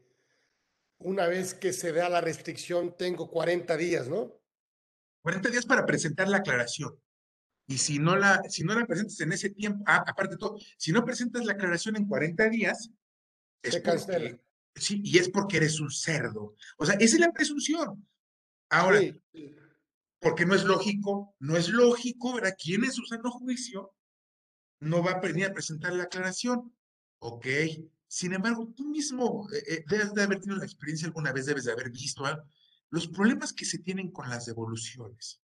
[1.00, 4.40] una vez que se da la restricción tengo 40 días, ¿no?
[5.22, 7.00] 40 días para presentar la aclaración.
[7.68, 10.58] Y si no la, si no la presentas en ese tiempo, ah, aparte de todo,
[10.78, 12.90] si no presentas la aclaración en 40 días,
[13.64, 14.38] se cancela.
[14.76, 16.56] Sí, y es porque eres un cerdo.
[16.78, 18.06] O sea, esa es la presunción.
[18.70, 19.00] Ahora,
[20.20, 22.56] porque no es lógico, no es lógico, ¿verdad?
[22.58, 23.94] ¿Quién es usando juicio?
[24.80, 26.76] No va a venir a presentar la aclaración.
[27.26, 27.48] Ok.
[28.06, 31.64] Sin embargo, tú mismo eh, eh, debes de haber tenido la experiencia alguna vez, debes
[31.64, 32.24] de haber visto
[32.90, 35.42] los problemas que se tienen con las devoluciones.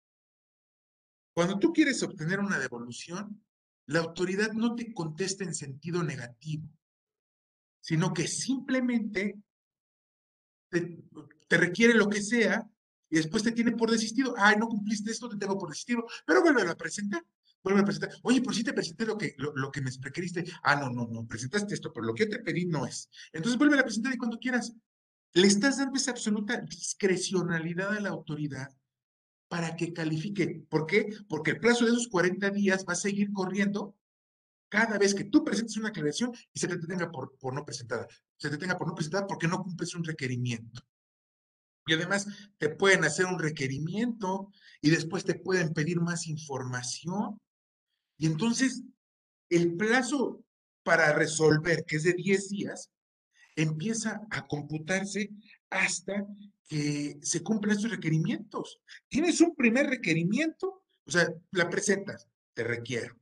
[1.32, 3.44] Cuando tú quieres obtener una devolución,
[3.86, 6.68] la autoridad no te contesta en sentido negativo,
[7.80, 9.38] sino que simplemente
[10.70, 12.68] te requiere lo que sea
[13.08, 14.34] y después te tiene por desistido.
[14.36, 17.24] Ay, no cumpliste esto, te tengo por desistido, pero vuelve a presentar.
[17.62, 18.10] Vuelve a presentar.
[18.22, 20.44] Oye, por si te presenté lo que, lo, que me requeriste.
[20.62, 23.10] Ah, no, no, no, presentaste esto, pero lo que yo te pedí no es.
[23.32, 24.72] Entonces vuelve a presentar y cuando quieras.
[25.34, 28.68] Le estás dando esa absoluta discrecionalidad a la autoridad
[29.48, 30.64] para que califique.
[30.68, 31.08] ¿Por qué?
[31.28, 33.94] Porque el plazo de esos 40 días va a seguir corriendo
[34.68, 38.06] cada vez que tú presentes una aclaración y se te tenga por, por no presentada.
[38.36, 40.82] Se te tenga por no presentada porque no cumples un requerimiento.
[41.86, 42.26] Y además
[42.58, 44.50] te pueden hacer un requerimiento
[44.82, 47.40] y después te pueden pedir más información.
[48.18, 48.82] Y entonces
[49.48, 50.44] el plazo
[50.82, 52.90] para resolver, que es de 10 días,
[53.56, 55.30] empieza a computarse
[55.70, 56.26] hasta
[56.66, 58.80] que se cumplan estos requerimientos.
[59.08, 63.18] Tienes un primer requerimiento, o sea, la presentas, te requiero.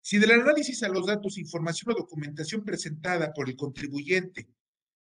[0.00, 4.48] Si del análisis a los datos, información o documentación presentada por el contribuyente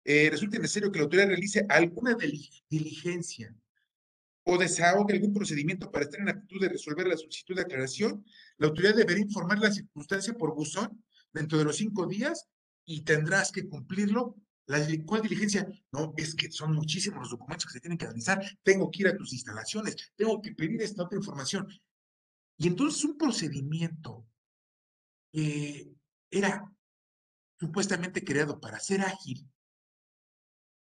[0.03, 2.17] eh, resulta necesario que la autoridad realice alguna
[2.69, 3.55] diligencia
[4.43, 8.25] o desahogue algún procedimiento para estar en actitud de resolver la solicitud de aclaración,
[8.57, 12.47] la autoridad deberá informar la circunstancia por buzón dentro de los cinco días
[12.85, 14.35] y tendrás que cumplirlo
[15.05, 15.67] ¿Cuál diligencia?
[15.91, 18.41] No, es que son muchísimos los documentos que se tienen que analizar.
[18.63, 21.67] Tengo que ir a tus instalaciones, tengo que pedir esta otra información.
[22.57, 24.25] Y entonces un procedimiento
[25.31, 25.93] que
[26.29, 26.71] era
[27.59, 29.49] supuestamente creado para ser ágil,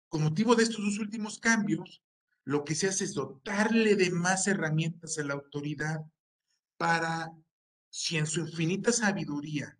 [0.08, 2.01] con motivo de estos dos últimos cambios,
[2.44, 6.04] lo que se hace es dotarle de más herramientas a la autoridad
[6.76, 7.32] para,
[7.88, 9.78] si en su infinita sabiduría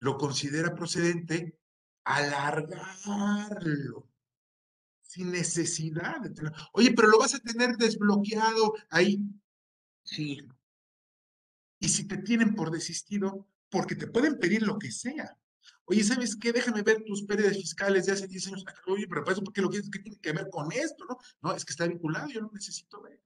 [0.00, 1.58] lo considera procedente,
[2.04, 4.08] alargarlo
[5.14, 6.52] sin necesidad de tener.
[6.72, 9.22] Oye, pero lo vas a tener desbloqueado ahí.
[10.02, 10.40] Sí.
[11.78, 15.38] Y si te tienen por desistido, porque te pueden pedir lo que sea.
[15.86, 16.52] Oye, ¿sabes qué?
[16.52, 18.64] Déjame ver tus pérdidas fiscales de hace 10 años.
[18.86, 19.90] Oye, pero para eso, ¿por qué lo quieres?
[19.90, 21.04] ¿Qué tiene que ver con esto?
[21.04, 23.20] No, no es que está vinculado, yo lo necesito ver.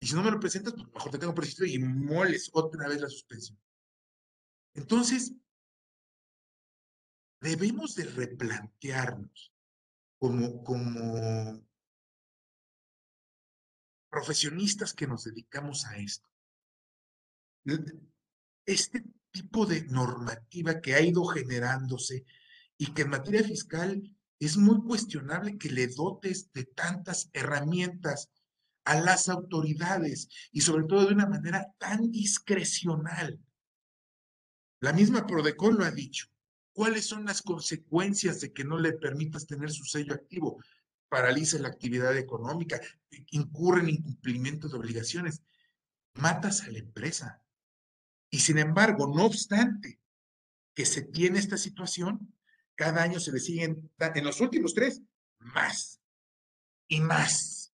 [0.00, 3.00] Y si no me lo presentas, pues mejor te tengo persistido y moles otra vez
[3.00, 3.58] la suspensión.
[4.74, 5.32] Entonces,
[7.40, 9.52] debemos de replantearnos
[10.18, 11.66] como, como
[14.08, 16.28] profesionistas que nos dedicamos a esto.
[18.66, 22.24] Este tipo de normativa que ha ido generándose
[22.76, 24.02] y que en materia fiscal
[24.38, 28.30] es muy cuestionable que le dotes de tantas herramientas
[28.84, 33.40] a las autoridades y sobre todo de una manera tan discrecional.
[34.80, 36.26] La misma Prodecon lo ha dicho.
[36.72, 40.60] ¿Cuáles son las consecuencias de que no le permitas tener su sello activo?
[41.08, 42.80] Paraliza la actividad económica,
[43.30, 45.42] incurre en incumplimiento de obligaciones,
[46.14, 47.41] matas a la empresa.
[48.32, 50.00] Y sin embargo, no obstante
[50.74, 52.34] que se tiene esta situación,
[52.74, 55.02] cada año se le siguen, en los últimos tres,
[55.38, 56.00] más
[56.88, 57.74] y más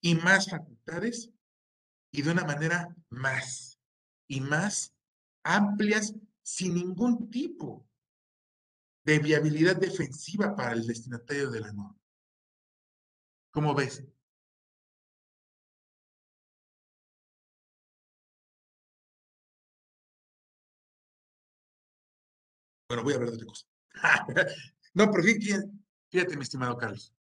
[0.00, 1.30] y más facultades
[2.10, 3.78] y de una manera más
[4.26, 4.94] y más
[5.44, 7.86] amplias sin ningún tipo
[9.04, 12.00] de viabilidad defensiva para el destinatario de la norma.
[13.50, 14.02] ¿Cómo ves?
[22.92, 23.66] Bueno, voy a hablar de otra cosa.
[24.92, 25.70] no, pero fíjate,
[26.10, 27.14] fíjate, mi estimado Carlos.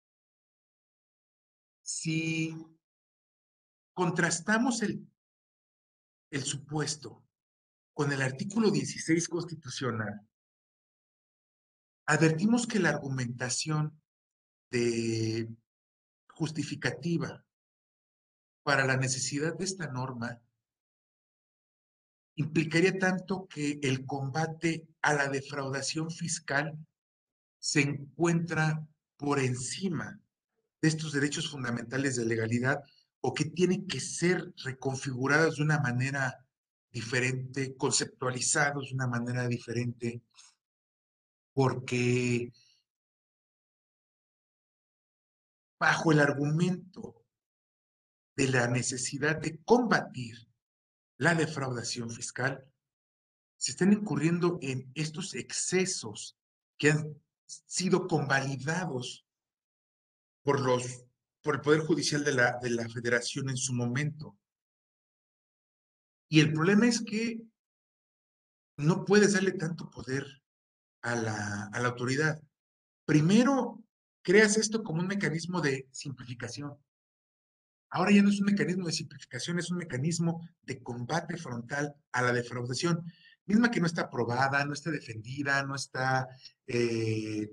[1.81, 2.57] Si
[3.95, 5.09] contrastamos el,
[6.33, 7.25] el supuesto
[7.95, 10.29] con el artículo 16 constitucional,
[12.07, 14.03] advertimos que la argumentación
[14.73, 15.55] de
[16.31, 17.47] justificativa
[18.65, 20.43] para la necesidad de esta norma
[22.41, 26.77] implicaría tanto que el combate a la defraudación fiscal
[27.59, 28.87] se encuentra
[29.19, 30.19] por encima
[30.81, 32.83] de estos derechos fundamentales de legalidad
[33.21, 36.47] o que tienen que ser reconfigurados de una manera
[36.91, 40.23] diferente, conceptualizados de una manera diferente,
[41.53, 42.51] porque
[45.79, 47.23] bajo el argumento
[48.35, 50.50] de la necesidad de combatir
[51.21, 52.67] la defraudación fiscal,
[53.59, 56.39] se están incurriendo en estos excesos
[56.79, 57.15] que han
[57.47, 59.27] sido convalidados
[60.43, 61.05] por, los,
[61.43, 64.39] por el Poder Judicial de la, de la Federación en su momento.
[66.31, 67.43] Y el problema es que
[68.79, 70.25] no puedes darle tanto poder
[71.03, 72.41] a la, a la autoridad.
[73.05, 73.85] Primero,
[74.23, 76.79] creas esto como un mecanismo de simplificación.
[77.91, 82.23] Ahora ya no es un mecanismo de simplificación, es un mecanismo de combate frontal a
[82.23, 83.05] la defraudación,
[83.47, 86.29] misma que no está aprobada, no está defendida, no está
[86.67, 87.51] eh,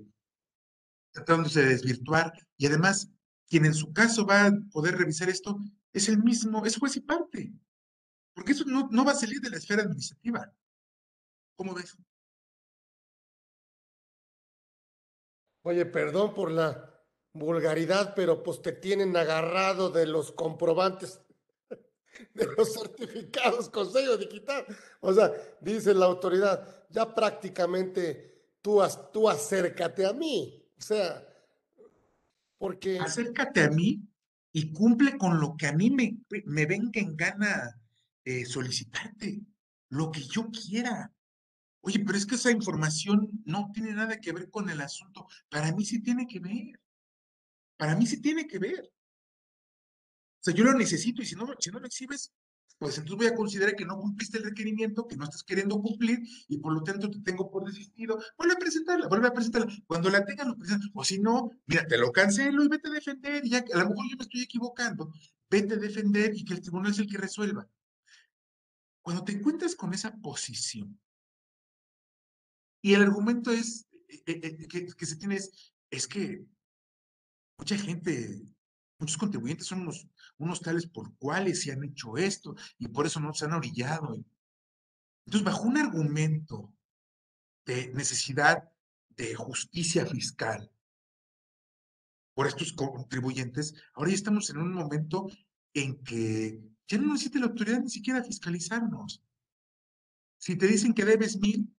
[1.12, 2.32] tratándose de desvirtuar.
[2.56, 3.10] Y además,
[3.48, 5.58] quien en su caso va a poder revisar esto
[5.92, 7.52] es el mismo, es juez y parte.
[8.32, 10.52] Porque eso no, no va a salir de la esfera administrativa.
[11.56, 11.96] ¿Cómo ves?
[15.62, 16.97] Oye, perdón por la
[17.38, 21.20] vulgaridad, pero pues te tienen agarrado de los comprobantes,
[22.34, 24.64] de los certificados con sello digital.
[25.00, 28.80] O sea, dice la autoridad, ya prácticamente tú,
[29.12, 30.64] tú acércate a mí.
[30.76, 31.26] O sea,
[32.58, 32.98] porque...
[32.98, 34.00] Acércate a mí
[34.52, 37.80] y cumple con lo que a mí me, me venga en gana
[38.24, 39.40] eh, solicitarte,
[39.90, 41.12] lo que yo quiera.
[41.80, 45.26] Oye, pero es que esa información no tiene nada que ver con el asunto.
[45.48, 46.80] Para mí sí tiene que ver.
[47.78, 48.92] Para mí sí tiene que ver.
[50.40, 52.32] O sea, yo lo necesito y si no, si no lo exhibes,
[52.78, 56.20] pues entonces voy a considerar que no cumpliste el requerimiento, que no estás queriendo cumplir
[56.48, 58.18] y por lo tanto te tengo por desistido.
[58.36, 59.72] Vuelve a presentarla, vuelve a presentarla.
[59.86, 60.88] Cuando la tengas, lo presentas.
[60.94, 63.44] O si no, mira, te lo cancelo y vete a defender.
[63.44, 65.12] Y ya, a lo mejor yo me estoy equivocando.
[65.50, 67.68] Vete a defender y que el tribunal es el que resuelva.
[69.02, 71.00] Cuando te encuentras con esa posición
[72.80, 76.44] y el argumento es eh, eh, eh, que, que, se tiene es, es que
[77.58, 78.42] mucha gente,
[78.98, 83.20] muchos contribuyentes son unos, unos tales por cuales se han hecho esto y por eso
[83.20, 84.24] no se han orillado.
[85.26, 86.72] Entonces, bajo un argumento
[87.66, 88.70] de necesidad
[89.10, 90.72] de justicia fiscal
[92.34, 95.26] por estos contribuyentes, ahora ya estamos en un momento
[95.74, 99.22] en que ya no necesita la autoridad ni siquiera fiscalizarnos.
[100.38, 101.76] Si te dicen que debes mil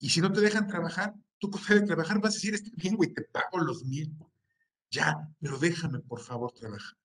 [0.00, 2.96] y si no te dejan trabajar, tú con de trabajar vas a decir, está bien,
[2.96, 4.16] güey, te pago los mil.
[4.92, 6.98] Ya, pero déjame, por favor, trabajar.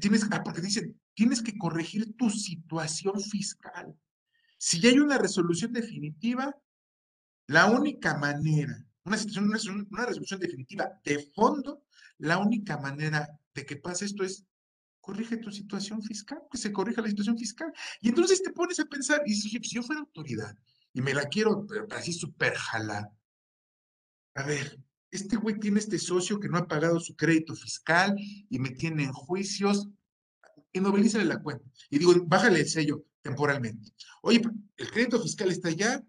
[0.00, 3.94] Tienes, ah, porque dicen, tienes que corregir tu situación fiscal.
[4.56, 6.56] Si ya hay una resolución definitiva,
[7.48, 11.84] la única manera, una, situación, resolución definitiva de fondo,
[12.16, 14.44] la única manera de que pase esto es
[15.00, 17.72] corrige tu situación fiscal, que se corrija la situación fiscal.
[18.00, 20.56] Y entonces te pones a pensar, y si, si yo fuera autoridad
[20.94, 23.10] y me la quiero así súper jalar,
[24.34, 24.78] a ver,
[25.10, 29.04] este güey tiene este socio que no ha pagado su crédito fiscal y me tiene
[29.04, 29.88] en juicios,
[30.72, 31.64] y novelízale la cuenta.
[31.90, 33.92] Y digo, bájale el sello temporalmente.
[34.22, 34.42] Oye,
[34.76, 36.02] el crédito fiscal está ya,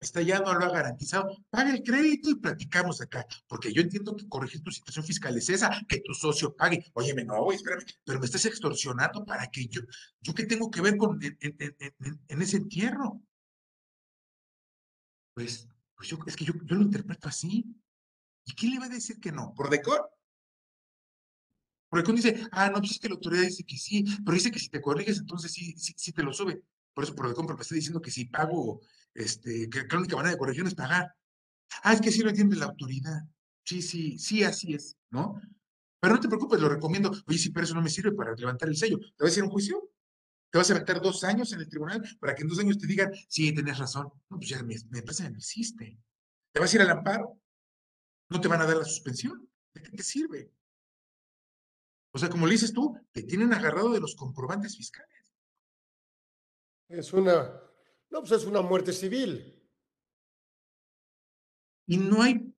[0.00, 1.36] está ya, no lo ha garantizado.
[1.50, 3.26] Paga el crédito y platicamos acá.
[3.46, 6.84] Porque yo entiendo que corregir tu situación fiscal es esa, que tu socio pague.
[6.94, 9.80] Oye, no, güey, espérame, pero me estás extorsionando para que yo,
[10.20, 13.20] ¿yo qué tengo que ver con en, ese entierro?
[15.34, 17.64] Pues, pues yo, es que yo, yo lo interpreto así.
[18.46, 19.52] ¿Y quién le va a decir que no?
[19.54, 20.08] ¿Por decor?
[21.88, 24.50] Porque uno dice, ah, no, pues es que la autoridad dice que sí, pero dice
[24.50, 26.62] que si te corriges, entonces sí, sí, sí te lo sube.
[26.94, 28.80] Por eso, por decor, me está diciendo que si pago,
[29.14, 31.14] este, que, la única manera de corrección es pagar.
[31.82, 33.22] Ah, es que sí lo entiende la autoridad.
[33.64, 35.40] Sí, sí, sí, así es, ¿no?
[36.00, 37.10] Pero no te preocupes, lo recomiendo.
[37.26, 38.98] Oye, sí, pero eso no me sirve para levantar el sello.
[38.98, 39.90] ¿Te vas a hacer un juicio?
[40.50, 42.86] ¿Te vas a meter dos años en el tribunal para que en dos años te
[42.86, 44.08] digan, sí, tenés razón?
[44.30, 45.98] No, pues ya me, parece que no existe.
[46.52, 47.40] ¿Te vas a ir al amparo?
[48.28, 49.48] ¿No te van a dar la suspensión?
[49.72, 50.50] ¿De qué te sirve?
[52.12, 55.34] O sea, como le dices tú, te tienen agarrado de los comprobantes fiscales.
[56.88, 57.60] Es una,
[58.10, 59.52] no, pues es una muerte civil.
[61.86, 62.52] Y no hay,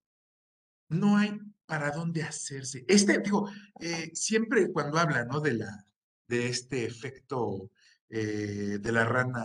[0.89, 2.85] no hay para dónde hacerse.
[2.89, 3.51] Este, digo,
[3.81, 5.41] eh, siempre cuando habla, ¿no?
[5.41, 5.87] De la,
[6.27, 7.71] de este efecto
[8.09, 9.45] eh, de la rana,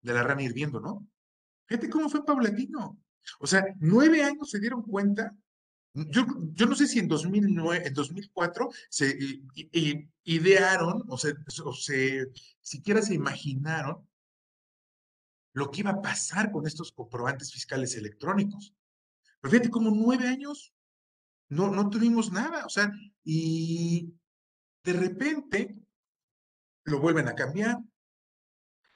[0.00, 1.06] de la rana hirviendo, ¿no?
[1.66, 2.98] Fíjate cómo fue paulatino.
[3.38, 5.34] O sea, nueve años se dieron cuenta
[5.94, 6.24] yo,
[6.54, 9.14] yo, no sé si en 2009, en 2004 se
[10.24, 11.34] idearon o, se,
[11.64, 14.08] o se, siquiera se imaginaron
[15.54, 18.74] lo que iba a pasar con estos comprobantes fiscales electrónicos.
[19.40, 20.72] Pero fíjate, como nueve años
[21.50, 22.90] no, no tuvimos nada, o sea,
[23.22, 24.14] y
[24.84, 25.76] de repente
[26.84, 27.78] lo vuelven a cambiar,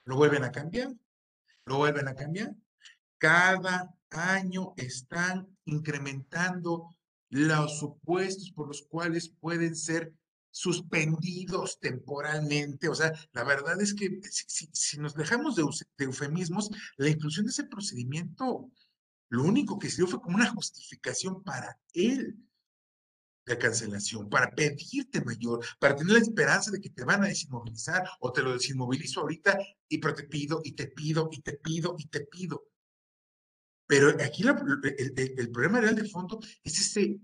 [0.04, 0.94] lo vuelven a cambiar,
[1.66, 2.54] lo vuelven a cambiar.
[3.18, 6.94] Cada año están incrementando
[7.28, 10.12] los supuestos por los cuales pueden ser
[10.50, 12.88] suspendidos temporalmente.
[12.88, 15.64] O sea, la verdad es que si, nos dejamos de,
[15.98, 18.70] eufemismos, la inclusión de ese procedimiento,
[19.28, 22.36] lo único que sirvió fue como una justificación para él
[23.44, 28.02] de cancelación, para pedirte mayor, para tener la esperanza de que te van a desinmovilizar
[28.20, 31.94] o te lo desinmovilizo ahorita y pero te pido y te pido y te pido
[31.98, 32.64] y te pido.
[33.86, 37.20] Pero aquí el, problema real de fondo es ese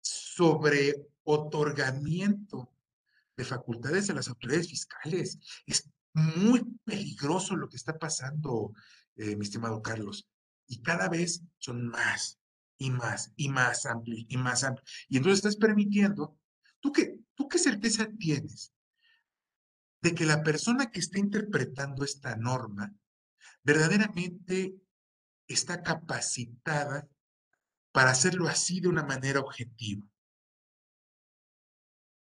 [0.00, 2.70] sobre otorgamiento
[3.36, 5.38] de facultades a las autoridades fiscales.
[5.66, 8.74] Es muy peligroso lo que está pasando,
[9.16, 10.28] eh, mi estimado Carlos.
[10.66, 12.38] Y cada vez son más
[12.78, 14.88] y más y más amplios y más amplios.
[15.08, 16.38] Y entonces estás permitiendo,
[16.80, 18.72] ¿tú qué, ¿tú qué certeza tienes
[20.02, 22.94] de que la persona que está interpretando esta norma
[23.62, 24.76] verdaderamente
[25.46, 27.08] está capacitada
[27.92, 30.04] para hacerlo así de una manera objetiva.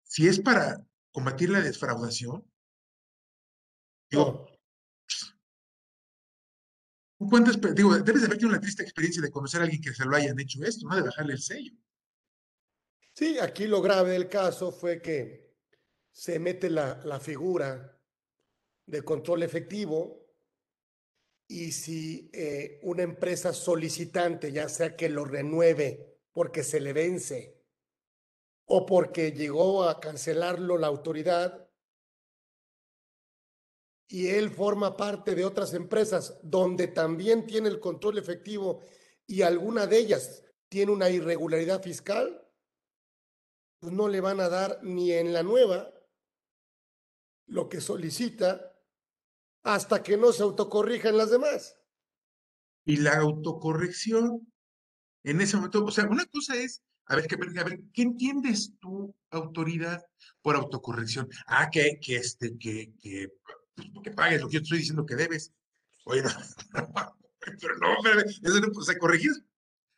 [0.05, 2.49] Si es para combatir la defraudación,
[4.11, 4.47] digo,
[7.75, 10.15] digo, debes de haber tenido una triste experiencia de conocer a alguien que se lo
[10.15, 10.95] hayan hecho esto, ¿no?
[10.95, 11.73] De bajarle el sello.
[13.13, 15.57] Sí, aquí lo grave del caso fue que
[16.13, 17.99] se mete la, la figura
[18.87, 20.26] de control efectivo
[21.49, 27.63] y si eh, una empresa solicitante, ya sea que lo renueve porque se le vence
[28.65, 31.67] o porque llegó a cancelarlo la autoridad,
[34.09, 38.81] y él forma parte de otras empresas donde también tiene el control efectivo
[39.27, 42.47] y alguna de ellas tiene una irregularidad fiscal,
[43.81, 45.93] pues no le van a dar ni en la nueva
[47.47, 48.66] lo que solicita
[49.67, 51.77] hasta que no se autocorrijan las demás.
[52.85, 54.47] Y la autocorrección
[55.25, 57.27] en ese momento, o sea, una cosa es, a ver,
[57.59, 60.05] a ver, ¿qué entiendes tú, autoridad,
[60.41, 61.29] por autocorrección?
[61.49, 63.33] Ah, que, que este, que, que,
[63.75, 65.53] pues, que pagues lo que yo estoy diciendo que debes.
[66.05, 66.31] Oye, no,
[67.61, 69.33] pero no, eso no, o sea, corregir.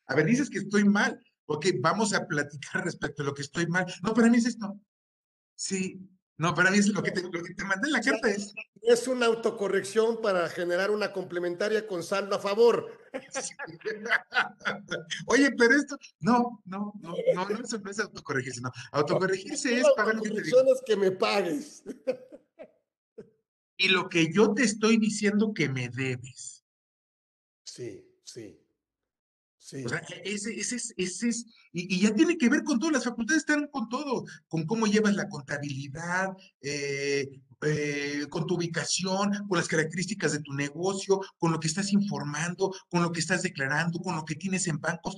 [0.07, 1.23] A ver, dices que estoy mal.
[1.45, 3.85] Ok, vamos a platicar respecto a lo que estoy mal.
[4.03, 4.81] No, para mí es esto.
[5.55, 6.01] Sí,
[6.39, 8.55] no, para mí es lo que te, lo que te mandé en la carta es.
[8.83, 12.97] Es una autocorrección para generar una complementaria con saldo a favor.
[15.27, 18.71] Oye, pero esto, no, no, no, no, no, eso no es autocorregirse, no.
[18.93, 20.59] Autocorregirse es pagar lo que te digo.
[20.87, 21.83] que me pagues.
[23.81, 26.65] Y lo que yo te estoy diciendo que me debes.
[27.65, 28.08] Sí.
[29.69, 29.85] Sí.
[29.85, 33.05] O sea, e, ese, ese, ese es, y, ya tiene que ver con todo, las
[33.05, 36.31] facultades están con todo, con cómo llevas la contabilidad,
[36.63, 37.29] eh,
[37.61, 42.75] eh, con tu ubicación, con las características de tu negocio, con lo que estás informando,
[42.89, 45.17] con lo que estás declarando, con lo que tienes en bancos.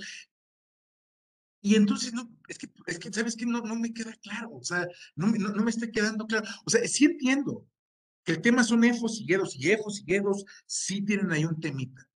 [1.63, 3.47] Y entonces, no, es que, es que ¿sabes qué?
[3.47, 4.85] No, no me queda claro, o sea,
[5.15, 6.49] no, no, no me está quedando claro.
[6.65, 7.69] O sea, sí entiendo
[8.25, 11.61] que el tema son efos y eros, y efos y eros sí tienen ahí un
[11.61, 12.10] temita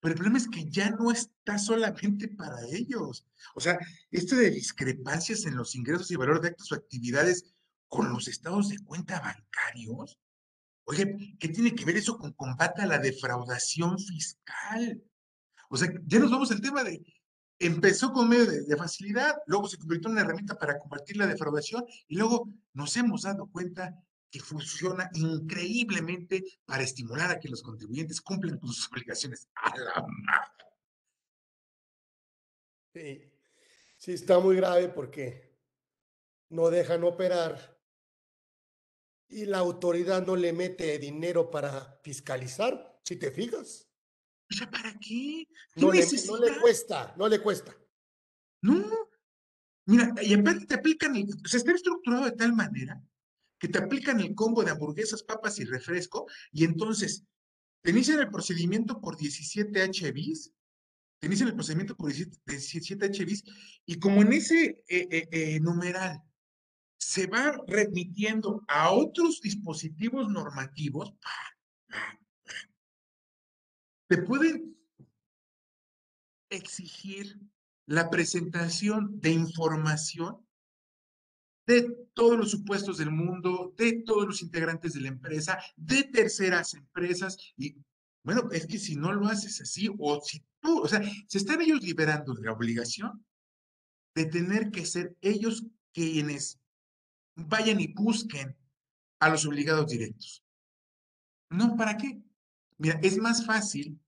[0.00, 3.26] pero el problema es que ya no está solamente para ellos.
[3.54, 3.78] O sea,
[4.10, 7.52] esto de discrepancias en los ingresos y valor de actos o actividades
[7.88, 10.18] con los estados de cuenta bancarios,
[10.84, 15.02] oye, ¿qué tiene que ver eso con combate a la defraudación fiscal?
[15.68, 17.02] O sea, ya nos vamos al tema de,
[17.58, 21.26] empezó con medio de, de, facilidad, luego se convirtió en una herramienta para combatir la
[21.26, 23.94] defraudación y luego nos hemos dado cuenta
[24.30, 29.48] que funciona increíblemente para estimular a que los contribuyentes cumplan con sus obligaciones.
[29.54, 30.52] A la
[32.94, 33.32] Sí,
[33.96, 35.56] sí, está muy grave porque
[36.50, 37.78] no dejan operar
[39.28, 43.88] y la autoridad no le mete dinero para fiscalizar, si te fijas.
[44.50, 45.46] O sea, ¿para qué?
[45.76, 47.76] no, le, no, le, cuesta, no le cuesta.
[48.62, 49.10] No.
[49.84, 51.14] Mira, y aparte te aplican,
[51.44, 53.02] se está estructurado de tal manera
[53.58, 57.24] que te aplican el combo de hamburguesas, papas y refresco, y entonces
[57.82, 60.52] te inician el procedimiento por 17 HBs,
[61.20, 63.44] te inician el procedimiento por 17 HBs,
[63.86, 66.22] y como en ese eh, eh, eh, numeral
[66.98, 71.14] se va remitiendo a otros dispositivos normativos,
[74.08, 74.76] te pueden
[76.50, 77.38] exigir
[77.86, 80.47] la presentación de información
[81.68, 81.82] de
[82.14, 87.36] todos los supuestos del mundo, de todos los integrantes de la empresa, de terceras empresas.
[87.58, 87.76] Y
[88.24, 91.60] bueno, es que si no lo haces así, o si tú, o sea, se están
[91.60, 93.22] ellos liberando de la obligación
[94.14, 96.58] de tener que ser ellos quienes
[97.36, 98.56] vayan y busquen
[99.20, 100.42] a los obligados directos.
[101.50, 102.22] No, ¿para qué?
[102.78, 104.00] Mira, es más fácil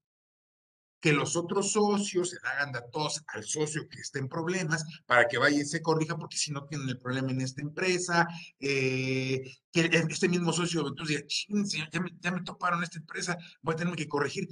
[1.01, 5.39] que los otros socios se hagan datos al socio que esté en problemas para que
[5.39, 8.29] vaya y se corrija, porque si no tienen el problema en esta empresa,
[8.59, 9.43] eh,
[9.73, 13.79] que este mismo socio entonces diga, ya me, ya me toparon esta empresa, voy a
[13.79, 14.49] tener que corregir.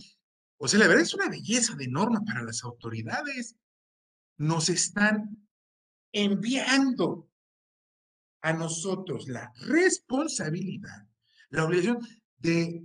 [0.56, 3.54] O sea, la verdad es una belleza de norma para las autoridades.
[4.38, 5.46] Nos están
[6.12, 7.28] enviando
[8.40, 11.06] a nosotros la responsabilidad,
[11.50, 11.98] la obligación
[12.38, 12.84] de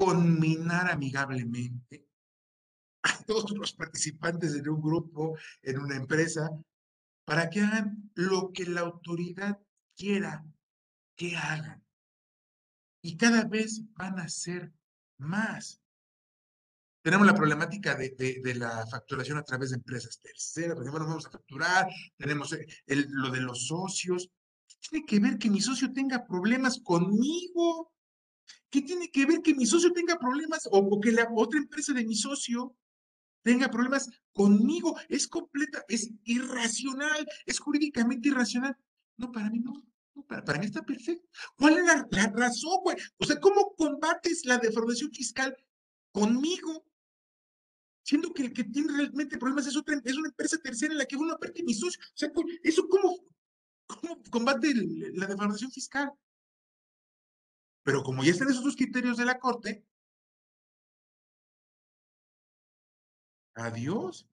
[0.00, 2.08] conminar amigablemente
[3.02, 6.48] a todos los participantes en un grupo, en una empresa,
[7.26, 9.60] para que hagan lo que la autoridad
[9.94, 10.42] quiera
[11.16, 11.84] que hagan.
[13.02, 14.72] Y cada vez van a ser
[15.18, 15.82] más.
[17.02, 21.26] Tenemos la problemática de, de, la facturación a través de empresas terceras, por ejemplo, vamos
[21.26, 24.30] a facturar, tenemos eh, el, lo de los socios.
[24.88, 27.92] Tiene que ver que mi socio tenga problemas conmigo
[28.70, 32.04] ¿Qué tiene que ver que mi socio tenga problemas o, que la otra empresa de
[32.04, 32.76] mi socio
[33.42, 34.96] tenga problemas conmigo?
[35.08, 38.76] Es completa, es irracional, es jurídicamente irracional.
[39.16, 39.84] No, para mí no.
[40.28, 41.28] para, mí está perfecto.
[41.56, 42.96] ¿Cuál es la, razón, güey?
[43.18, 45.56] O sea, ¿cómo combates la defraudación fiscal
[46.12, 46.86] conmigo?
[48.04, 51.06] Siendo que el que tiene realmente problemas es, otra, es una empresa tercera en la
[51.06, 52.00] que uno aparte mi socio.
[52.02, 52.30] O sea,
[52.62, 53.16] ¿eso cómo,
[53.86, 56.12] cómo combate la defraudación fiscal?
[57.82, 59.84] Pero como ya están esos criterios de la Corte,
[63.54, 64.26] adiós.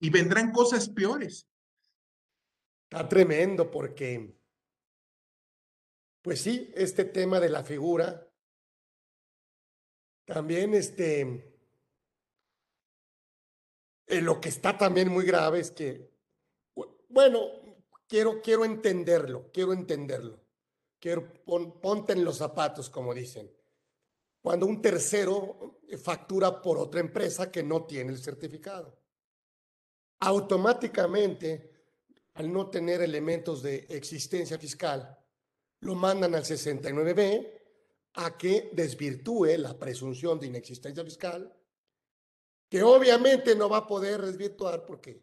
[0.00, 1.48] Y vendrán cosas peores.
[2.90, 4.38] Está tremendo porque,
[6.22, 8.30] pues sí, este tema de la figura,
[10.24, 11.20] también este,
[14.06, 16.12] eh, lo que está también muy grave es que,
[17.08, 17.65] bueno,
[18.06, 20.40] quiero, quiero entenderlo, quiero entenderlo.
[20.98, 23.52] Quiero, ponte en los zapatos, como dicen.
[24.40, 28.96] cuando un tercero factura por otra empresa que no tiene el certificado.
[30.20, 31.70] Automáticamente,
[32.34, 35.18] al no tener elementos de existencia fiscal,
[35.80, 37.52] lo mandan al 69B
[38.14, 41.52] a que desvirtúe la presunción de inexistencia fiscal,
[42.68, 45.22] que obviamente no va a poder desvirtuar porque,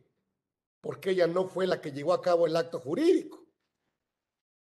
[0.83, 3.47] porque ella no fue la que llevó a cabo el acto jurídico.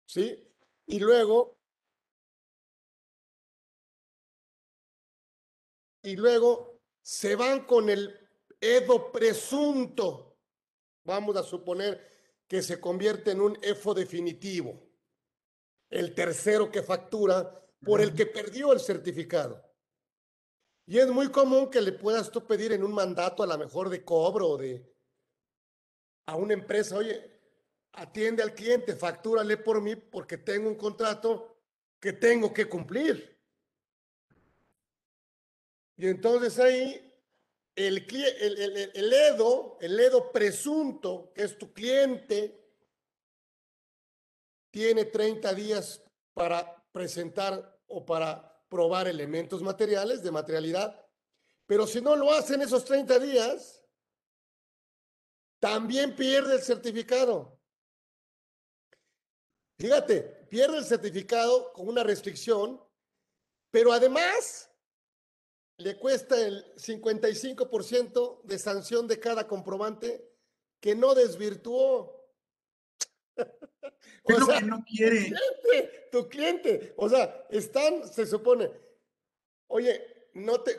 [0.06, 0.50] ¿Sí?
[0.86, 1.58] Y luego,
[6.02, 8.18] y luego se van con el
[8.58, 10.38] edo presunto.
[11.04, 14.88] Vamos a suponer que se convierte en un EFO definitivo.
[15.90, 19.62] El tercero que factura por el que perdió el certificado.
[20.86, 23.90] Y es muy común que le puedas tú pedir en un mandato a lo mejor
[23.90, 24.95] de cobro o de
[26.26, 27.30] a una empresa, oye,
[27.92, 31.56] atiende al cliente, factúrale por mí porque tengo un contrato
[31.98, 33.36] que tengo que cumplir.
[35.96, 37.06] Y entonces ahí
[37.74, 42.62] el, el, el, el EDO, el EDO presunto, que es tu cliente,
[44.70, 46.02] tiene 30 días
[46.34, 51.02] para presentar o para probar elementos materiales de materialidad.
[51.66, 53.75] Pero si no lo hacen esos 30 días,
[55.60, 57.58] también pierde el certificado.
[59.78, 62.80] Fíjate, pierde el certificado con una restricción,
[63.70, 64.70] pero además
[65.78, 70.32] le cuesta el 55% de sanción de cada comprobante
[70.80, 72.14] que no desvirtuó.
[74.24, 75.32] Es lo que no quiere.
[76.10, 78.70] Tu cliente, o sea, están, se supone,
[79.68, 80.76] oye, no te,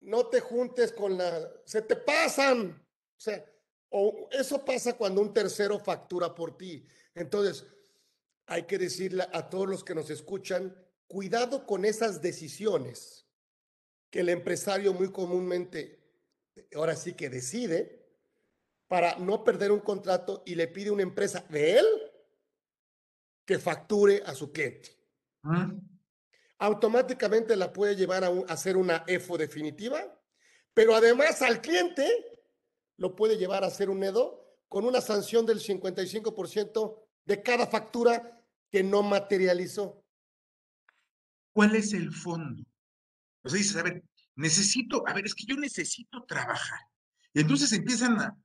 [0.00, 3.44] no te juntes con la, se te pasan, o sea,
[3.90, 6.84] o eso pasa cuando un tercero factura por ti.
[7.14, 7.64] Entonces,
[8.46, 10.76] hay que decirle a todos los que nos escuchan,
[11.06, 13.26] cuidado con esas decisiones
[14.10, 16.00] que el empresario muy comúnmente,
[16.74, 18.06] ahora sí que decide,
[18.88, 21.86] para no perder un contrato y le pide a una empresa de él
[23.44, 24.96] que facture a su cliente.
[25.42, 25.78] Mm.
[26.58, 30.00] Automáticamente la puede llevar a, hacer una EFO definitiva,
[30.72, 32.35] pero además al cliente
[32.96, 38.42] lo puede llevar a hacer un EDO con una sanción del 55% de cada factura
[38.70, 40.02] que no materializó.
[41.52, 42.62] ¿Cuál es el fondo?
[43.42, 44.02] O sea, dices, a ver,
[44.34, 46.80] necesito, a ver, es que yo necesito trabajar.
[47.32, 48.36] Y entonces empiezan a,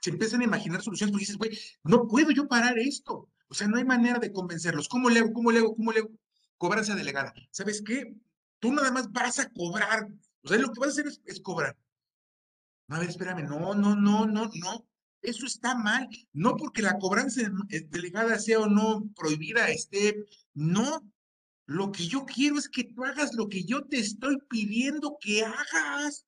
[0.00, 3.28] se empiezan a imaginar soluciones porque dices, güey, no puedo yo parar esto.
[3.48, 4.88] O sea, no hay manera de convencerlos.
[4.88, 5.32] ¿Cómo le hago?
[5.32, 5.74] ¿Cómo le hago?
[5.74, 6.10] ¿Cómo le hago?
[6.56, 7.34] Cobranza delegada.
[7.50, 8.14] ¿Sabes qué?
[8.60, 10.08] Tú nada más vas a cobrar.
[10.42, 11.76] O sea, lo que vas a hacer es, cobrar.
[12.90, 13.44] No, a ver, espérame.
[13.44, 14.86] No, no, no, no, no.
[15.22, 16.08] Eso está mal.
[16.32, 20.16] No porque la cobranza eh, delegada sea o no prohibida, esté.
[20.54, 21.00] No.
[21.66, 25.44] Lo que yo quiero es que tú hagas lo que yo te estoy pidiendo que
[25.44, 26.26] hagas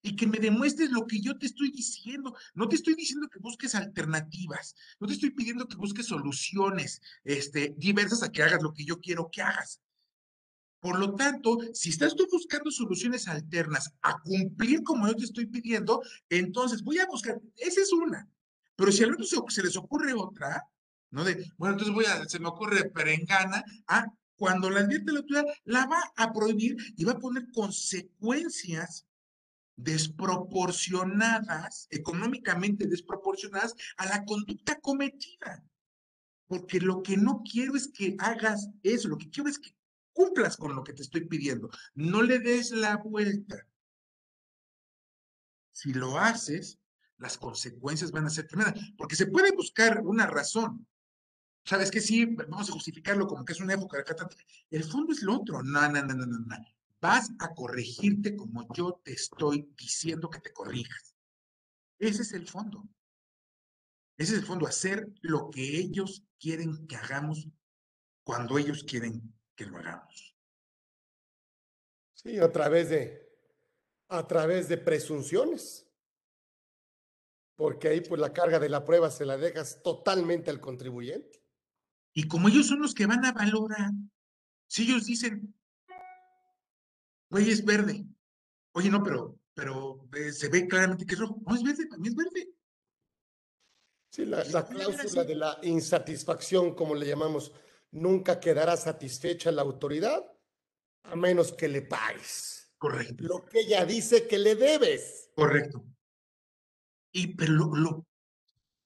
[0.00, 2.36] y que me demuestres lo que yo te estoy diciendo.
[2.54, 7.74] No te estoy diciendo que busques alternativas, no te estoy pidiendo que busques soluciones este,
[7.76, 9.80] diversas a que hagas lo que yo quiero que hagas.
[10.80, 15.46] Por lo tanto, si estás tú buscando soluciones alternas a cumplir como yo te estoy
[15.46, 18.28] pidiendo, entonces voy a buscar, esa es una.
[18.76, 20.62] Pero si a otro se, se les ocurre otra,
[21.10, 21.24] ¿no?
[21.24, 24.06] De, bueno, entonces voy a, se me ocurre perengana, ah,
[24.36, 29.06] cuando la advierte la autoridad, la va a prohibir y va a poner consecuencias
[29.76, 35.64] desproporcionadas, económicamente desproporcionadas a la conducta cometida.
[36.46, 39.75] Porque lo que no quiero es que hagas eso, lo que quiero es que
[40.16, 41.68] cumplas con lo que te estoy pidiendo.
[41.94, 43.68] No le des la vuelta.
[45.72, 46.78] Si lo haces,
[47.18, 50.86] las consecuencias van a ser tremendas, porque se puede buscar una razón.
[51.64, 54.04] ¿Sabes que Sí, vamos a justificarlo como que es una época de.
[54.70, 55.62] El fondo es lo otro.
[55.62, 56.26] No, no, no, no.
[56.26, 56.56] no
[57.00, 61.14] vas a corregirte como yo te estoy diciendo que te corrijas.
[61.98, 62.88] Ese es el fondo.
[64.16, 67.48] Ese es el fondo, hacer lo que ellos quieren que hagamos
[68.24, 70.36] cuando ellos quieren que lo hagamos.
[72.14, 73.28] Sí, a través de,
[74.08, 75.88] a través de presunciones.
[77.56, 81.42] Porque ahí pues la carga de la prueba se la dejas totalmente al contribuyente.
[82.12, 83.90] Y como ellos son los que van a valorar,
[84.66, 85.56] si ellos dicen,
[87.30, 88.06] Güey, es verde.
[88.72, 91.40] Oye, no, pero, pero eh, se ve claramente que es rojo.
[91.46, 92.52] No, es verde, mí es verde.
[94.10, 97.52] Sí, la, cláusula de la insatisfacción, como le llamamos,
[97.90, 100.24] nunca quedará satisfecha la autoridad
[101.04, 102.72] a menos que le pagues.
[102.78, 103.24] Correcto.
[103.24, 105.30] Lo que ella dice que le debes.
[105.34, 105.84] Correcto.
[107.12, 108.06] Y pero lo, lo,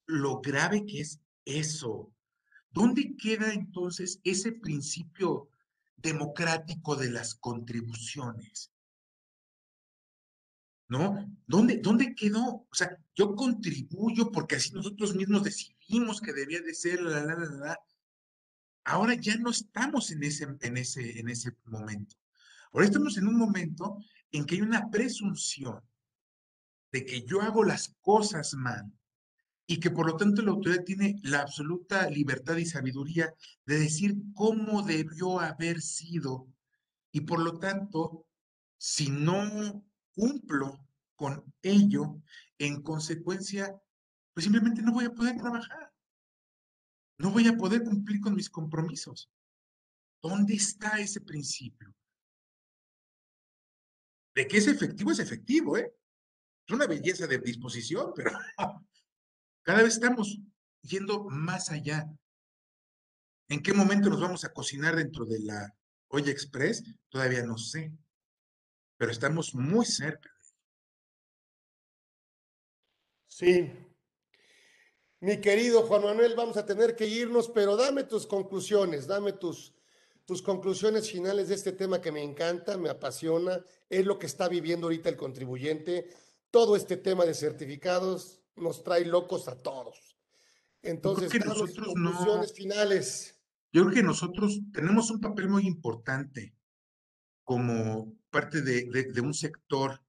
[0.07, 2.12] lo grave que es eso.
[2.70, 5.51] ¿Dónde queda entonces ese principio
[6.03, 8.72] democrático de las contribuciones.
[10.88, 11.32] ¿No?
[11.46, 12.66] ¿Dónde, ¿Dónde quedó?
[12.68, 17.34] O sea, yo contribuyo porque así nosotros mismos decidimos que debía de ser, la, la,
[17.36, 17.80] la, la.
[18.84, 22.16] Ahora ya no estamos en ese, en, ese, en ese momento.
[22.72, 23.98] Ahora estamos en un momento
[24.30, 25.80] en que hay una presunción
[26.92, 28.92] de que yo hago las cosas mal
[29.66, 33.32] y que por lo tanto la autoridad tiene la absoluta libertad y sabiduría
[33.64, 36.48] de decir cómo debió haber sido
[37.12, 38.26] y por lo tanto,
[38.76, 42.22] si no cumplo con ello,
[42.58, 43.80] en consecuencia,
[44.32, 45.89] pues simplemente no voy a poder trabajar.
[47.20, 49.30] No voy a poder cumplir con mis compromisos.
[50.22, 51.94] ¿Dónde está ese principio?
[54.34, 55.94] De que es efectivo, es efectivo, ¿eh?
[56.66, 58.30] Es una belleza de disposición, pero
[59.62, 60.40] cada vez estamos
[60.80, 62.10] yendo más allá.
[63.50, 65.76] ¿En qué momento nos vamos a cocinar dentro de la
[66.08, 66.82] olla express?
[67.10, 67.92] Todavía no sé,
[68.96, 70.30] pero estamos muy cerca.
[73.28, 73.89] Sí.
[75.20, 79.74] Mi querido Juan Manuel, vamos a tener que irnos, pero dame tus conclusiones, dame tus,
[80.24, 84.48] tus conclusiones finales de este tema que me encanta, me apasiona, es lo que está
[84.48, 86.08] viviendo ahorita el contribuyente.
[86.50, 90.16] Todo este tema de certificados nos trae locos a todos.
[90.82, 91.96] Entonces, conclusiones
[92.50, 93.36] no- finales.
[93.72, 96.54] Yo creo que nosotros tenemos un papel muy importante
[97.44, 100.00] como parte de, de- de un sector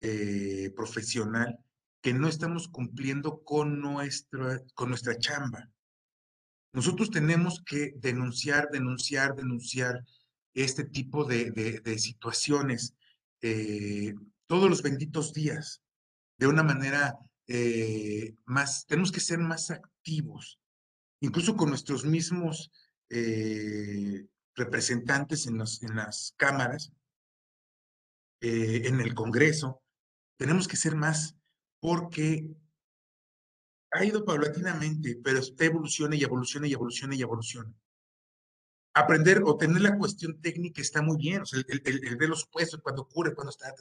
[0.00, 1.58] eh, profesional
[2.06, 5.68] que no estamos cumpliendo con nuestra, con nuestra chamba.
[6.72, 10.04] Nosotros tenemos que denunciar, denunciar, denunciar
[10.54, 12.94] este tipo de, de- situaciones
[13.42, 14.14] eh,
[14.46, 15.82] todos los benditos días,
[16.38, 20.60] de una manera eh, más, tenemos que ser más activos,
[21.20, 22.70] incluso con nuestros mismos
[23.10, 26.92] eh, representantes en, los- en las cámaras,
[28.42, 29.82] en el Congreso,
[30.38, 31.35] tenemos que ser más
[31.80, 32.48] porque
[33.90, 37.72] ha ido paulatinamente, pero está evoluciona y evoluciona y evoluciona y evoluciona.
[38.94, 42.80] Aprender o tener la cuestión técnica está muy bien, o sea, el, ver los supuestos,
[42.82, 43.74] cuando ocurre, cuando está.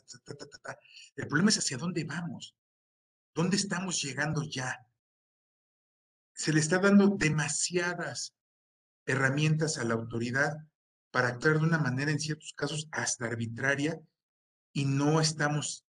[1.16, 2.56] El problema es hacia dónde vamos,
[3.34, 4.86] dónde estamos llegando ya.
[6.34, 8.36] Se le está dando demasiadas
[9.06, 10.58] herramientas a la autoridad
[11.12, 14.02] para actuar de una manera, en ciertos casos, hasta arbitraria,
[14.74, 15.86] y no estamos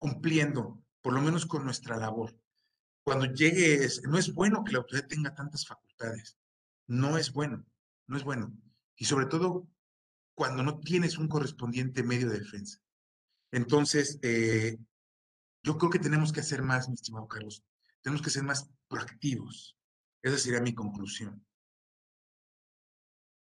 [0.00, 2.34] cumpliendo, por lo menos con nuestra labor.
[3.02, 6.36] Cuando llegue, no es bueno que la autoridad tenga tantas facultades.
[6.86, 7.64] No es bueno,
[8.06, 8.52] no es bueno.
[8.96, 9.68] Y sobre todo
[10.34, 12.78] cuando no tienes un correspondiente medio de defensa.
[13.50, 14.78] Entonces, eh,
[15.62, 17.64] yo creo que tenemos que hacer más, mi estimado Carlos.
[18.02, 19.76] Tenemos que ser más proactivos.
[20.22, 21.44] Esa sería mi conclusión.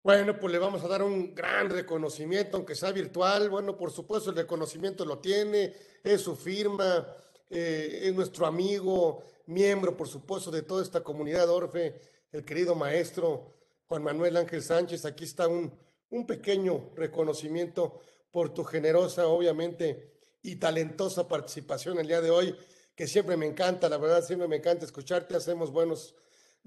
[0.03, 3.49] Bueno, pues le vamos a dar un gran reconocimiento, aunque sea virtual.
[3.49, 7.05] Bueno, por supuesto, el reconocimiento lo tiene, es su firma,
[7.49, 11.99] eh, es nuestro amigo, miembro, por supuesto, de toda esta comunidad Orfe,
[12.31, 13.53] el querido maestro
[13.87, 15.05] Juan Manuel Ángel Sánchez.
[15.05, 15.73] Aquí está un,
[16.09, 17.99] un pequeño reconocimiento
[18.31, 22.55] por tu generosa, obviamente, y talentosa participación el día de hoy,
[22.95, 25.35] que siempre me encanta, la verdad, siempre me encanta escucharte.
[25.35, 26.15] Hacemos buenos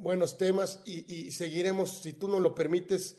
[0.01, 3.17] buenos temas y, seguiremos, si tú nos lo permites,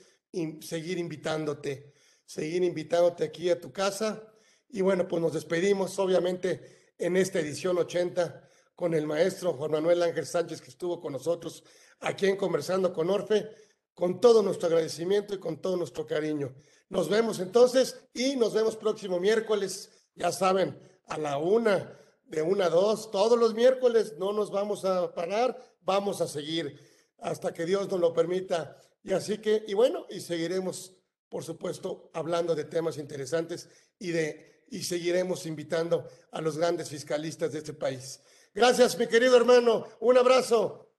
[0.62, 1.93] seguir invitándote,
[2.26, 4.24] seguir invitándote aquí a tu casa.
[4.70, 10.04] Y bueno, pues nos despedimos, obviamente, en esta edición 80 con el maestro Juan Manuel
[10.04, 11.64] Ángel Sánchez, que estuvo con nosotros
[11.99, 13.49] aquí en Conversando con Orfe,
[13.93, 16.54] con todo nuestro agradecimiento y con todo nuestro cariño.
[16.89, 22.66] Nos vemos entonces y nos vemos próximo miércoles, ya saben, a la una, de una
[22.66, 26.80] a dos, todos los miércoles, no nos vamos a parar, vamos a seguir
[27.18, 28.78] hasta que Dios nos lo permita.
[29.04, 30.95] Y así que, y bueno, y seguiremos,
[31.30, 37.51] por supuesto, hablando de temas interesantes y de, y seguiremos invitando a los grandes fiscalistas
[37.51, 38.19] de este país.
[38.53, 39.86] Gracias, mi querido hermano.
[39.99, 40.89] Un abrazo.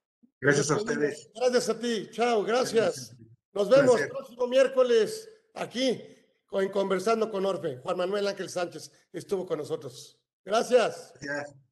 [0.40, 1.30] Gracias a ustedes.
[1.34, 2.08] Gracias a ti.
[2.10, 3.16] Chao, gracias.
[3.52, 4.10] Nos vemos Placer.
[4.10, 6.00] próximo miércoles aquí
[6.52, 7.78] en Conversando con Orfe.
[7.78, 10.18] Juan Manuel Ángel Sánchez estuvo con nosotros.
[10.44, 11.14] Gracias.
[11.20, 11.71] Gracias.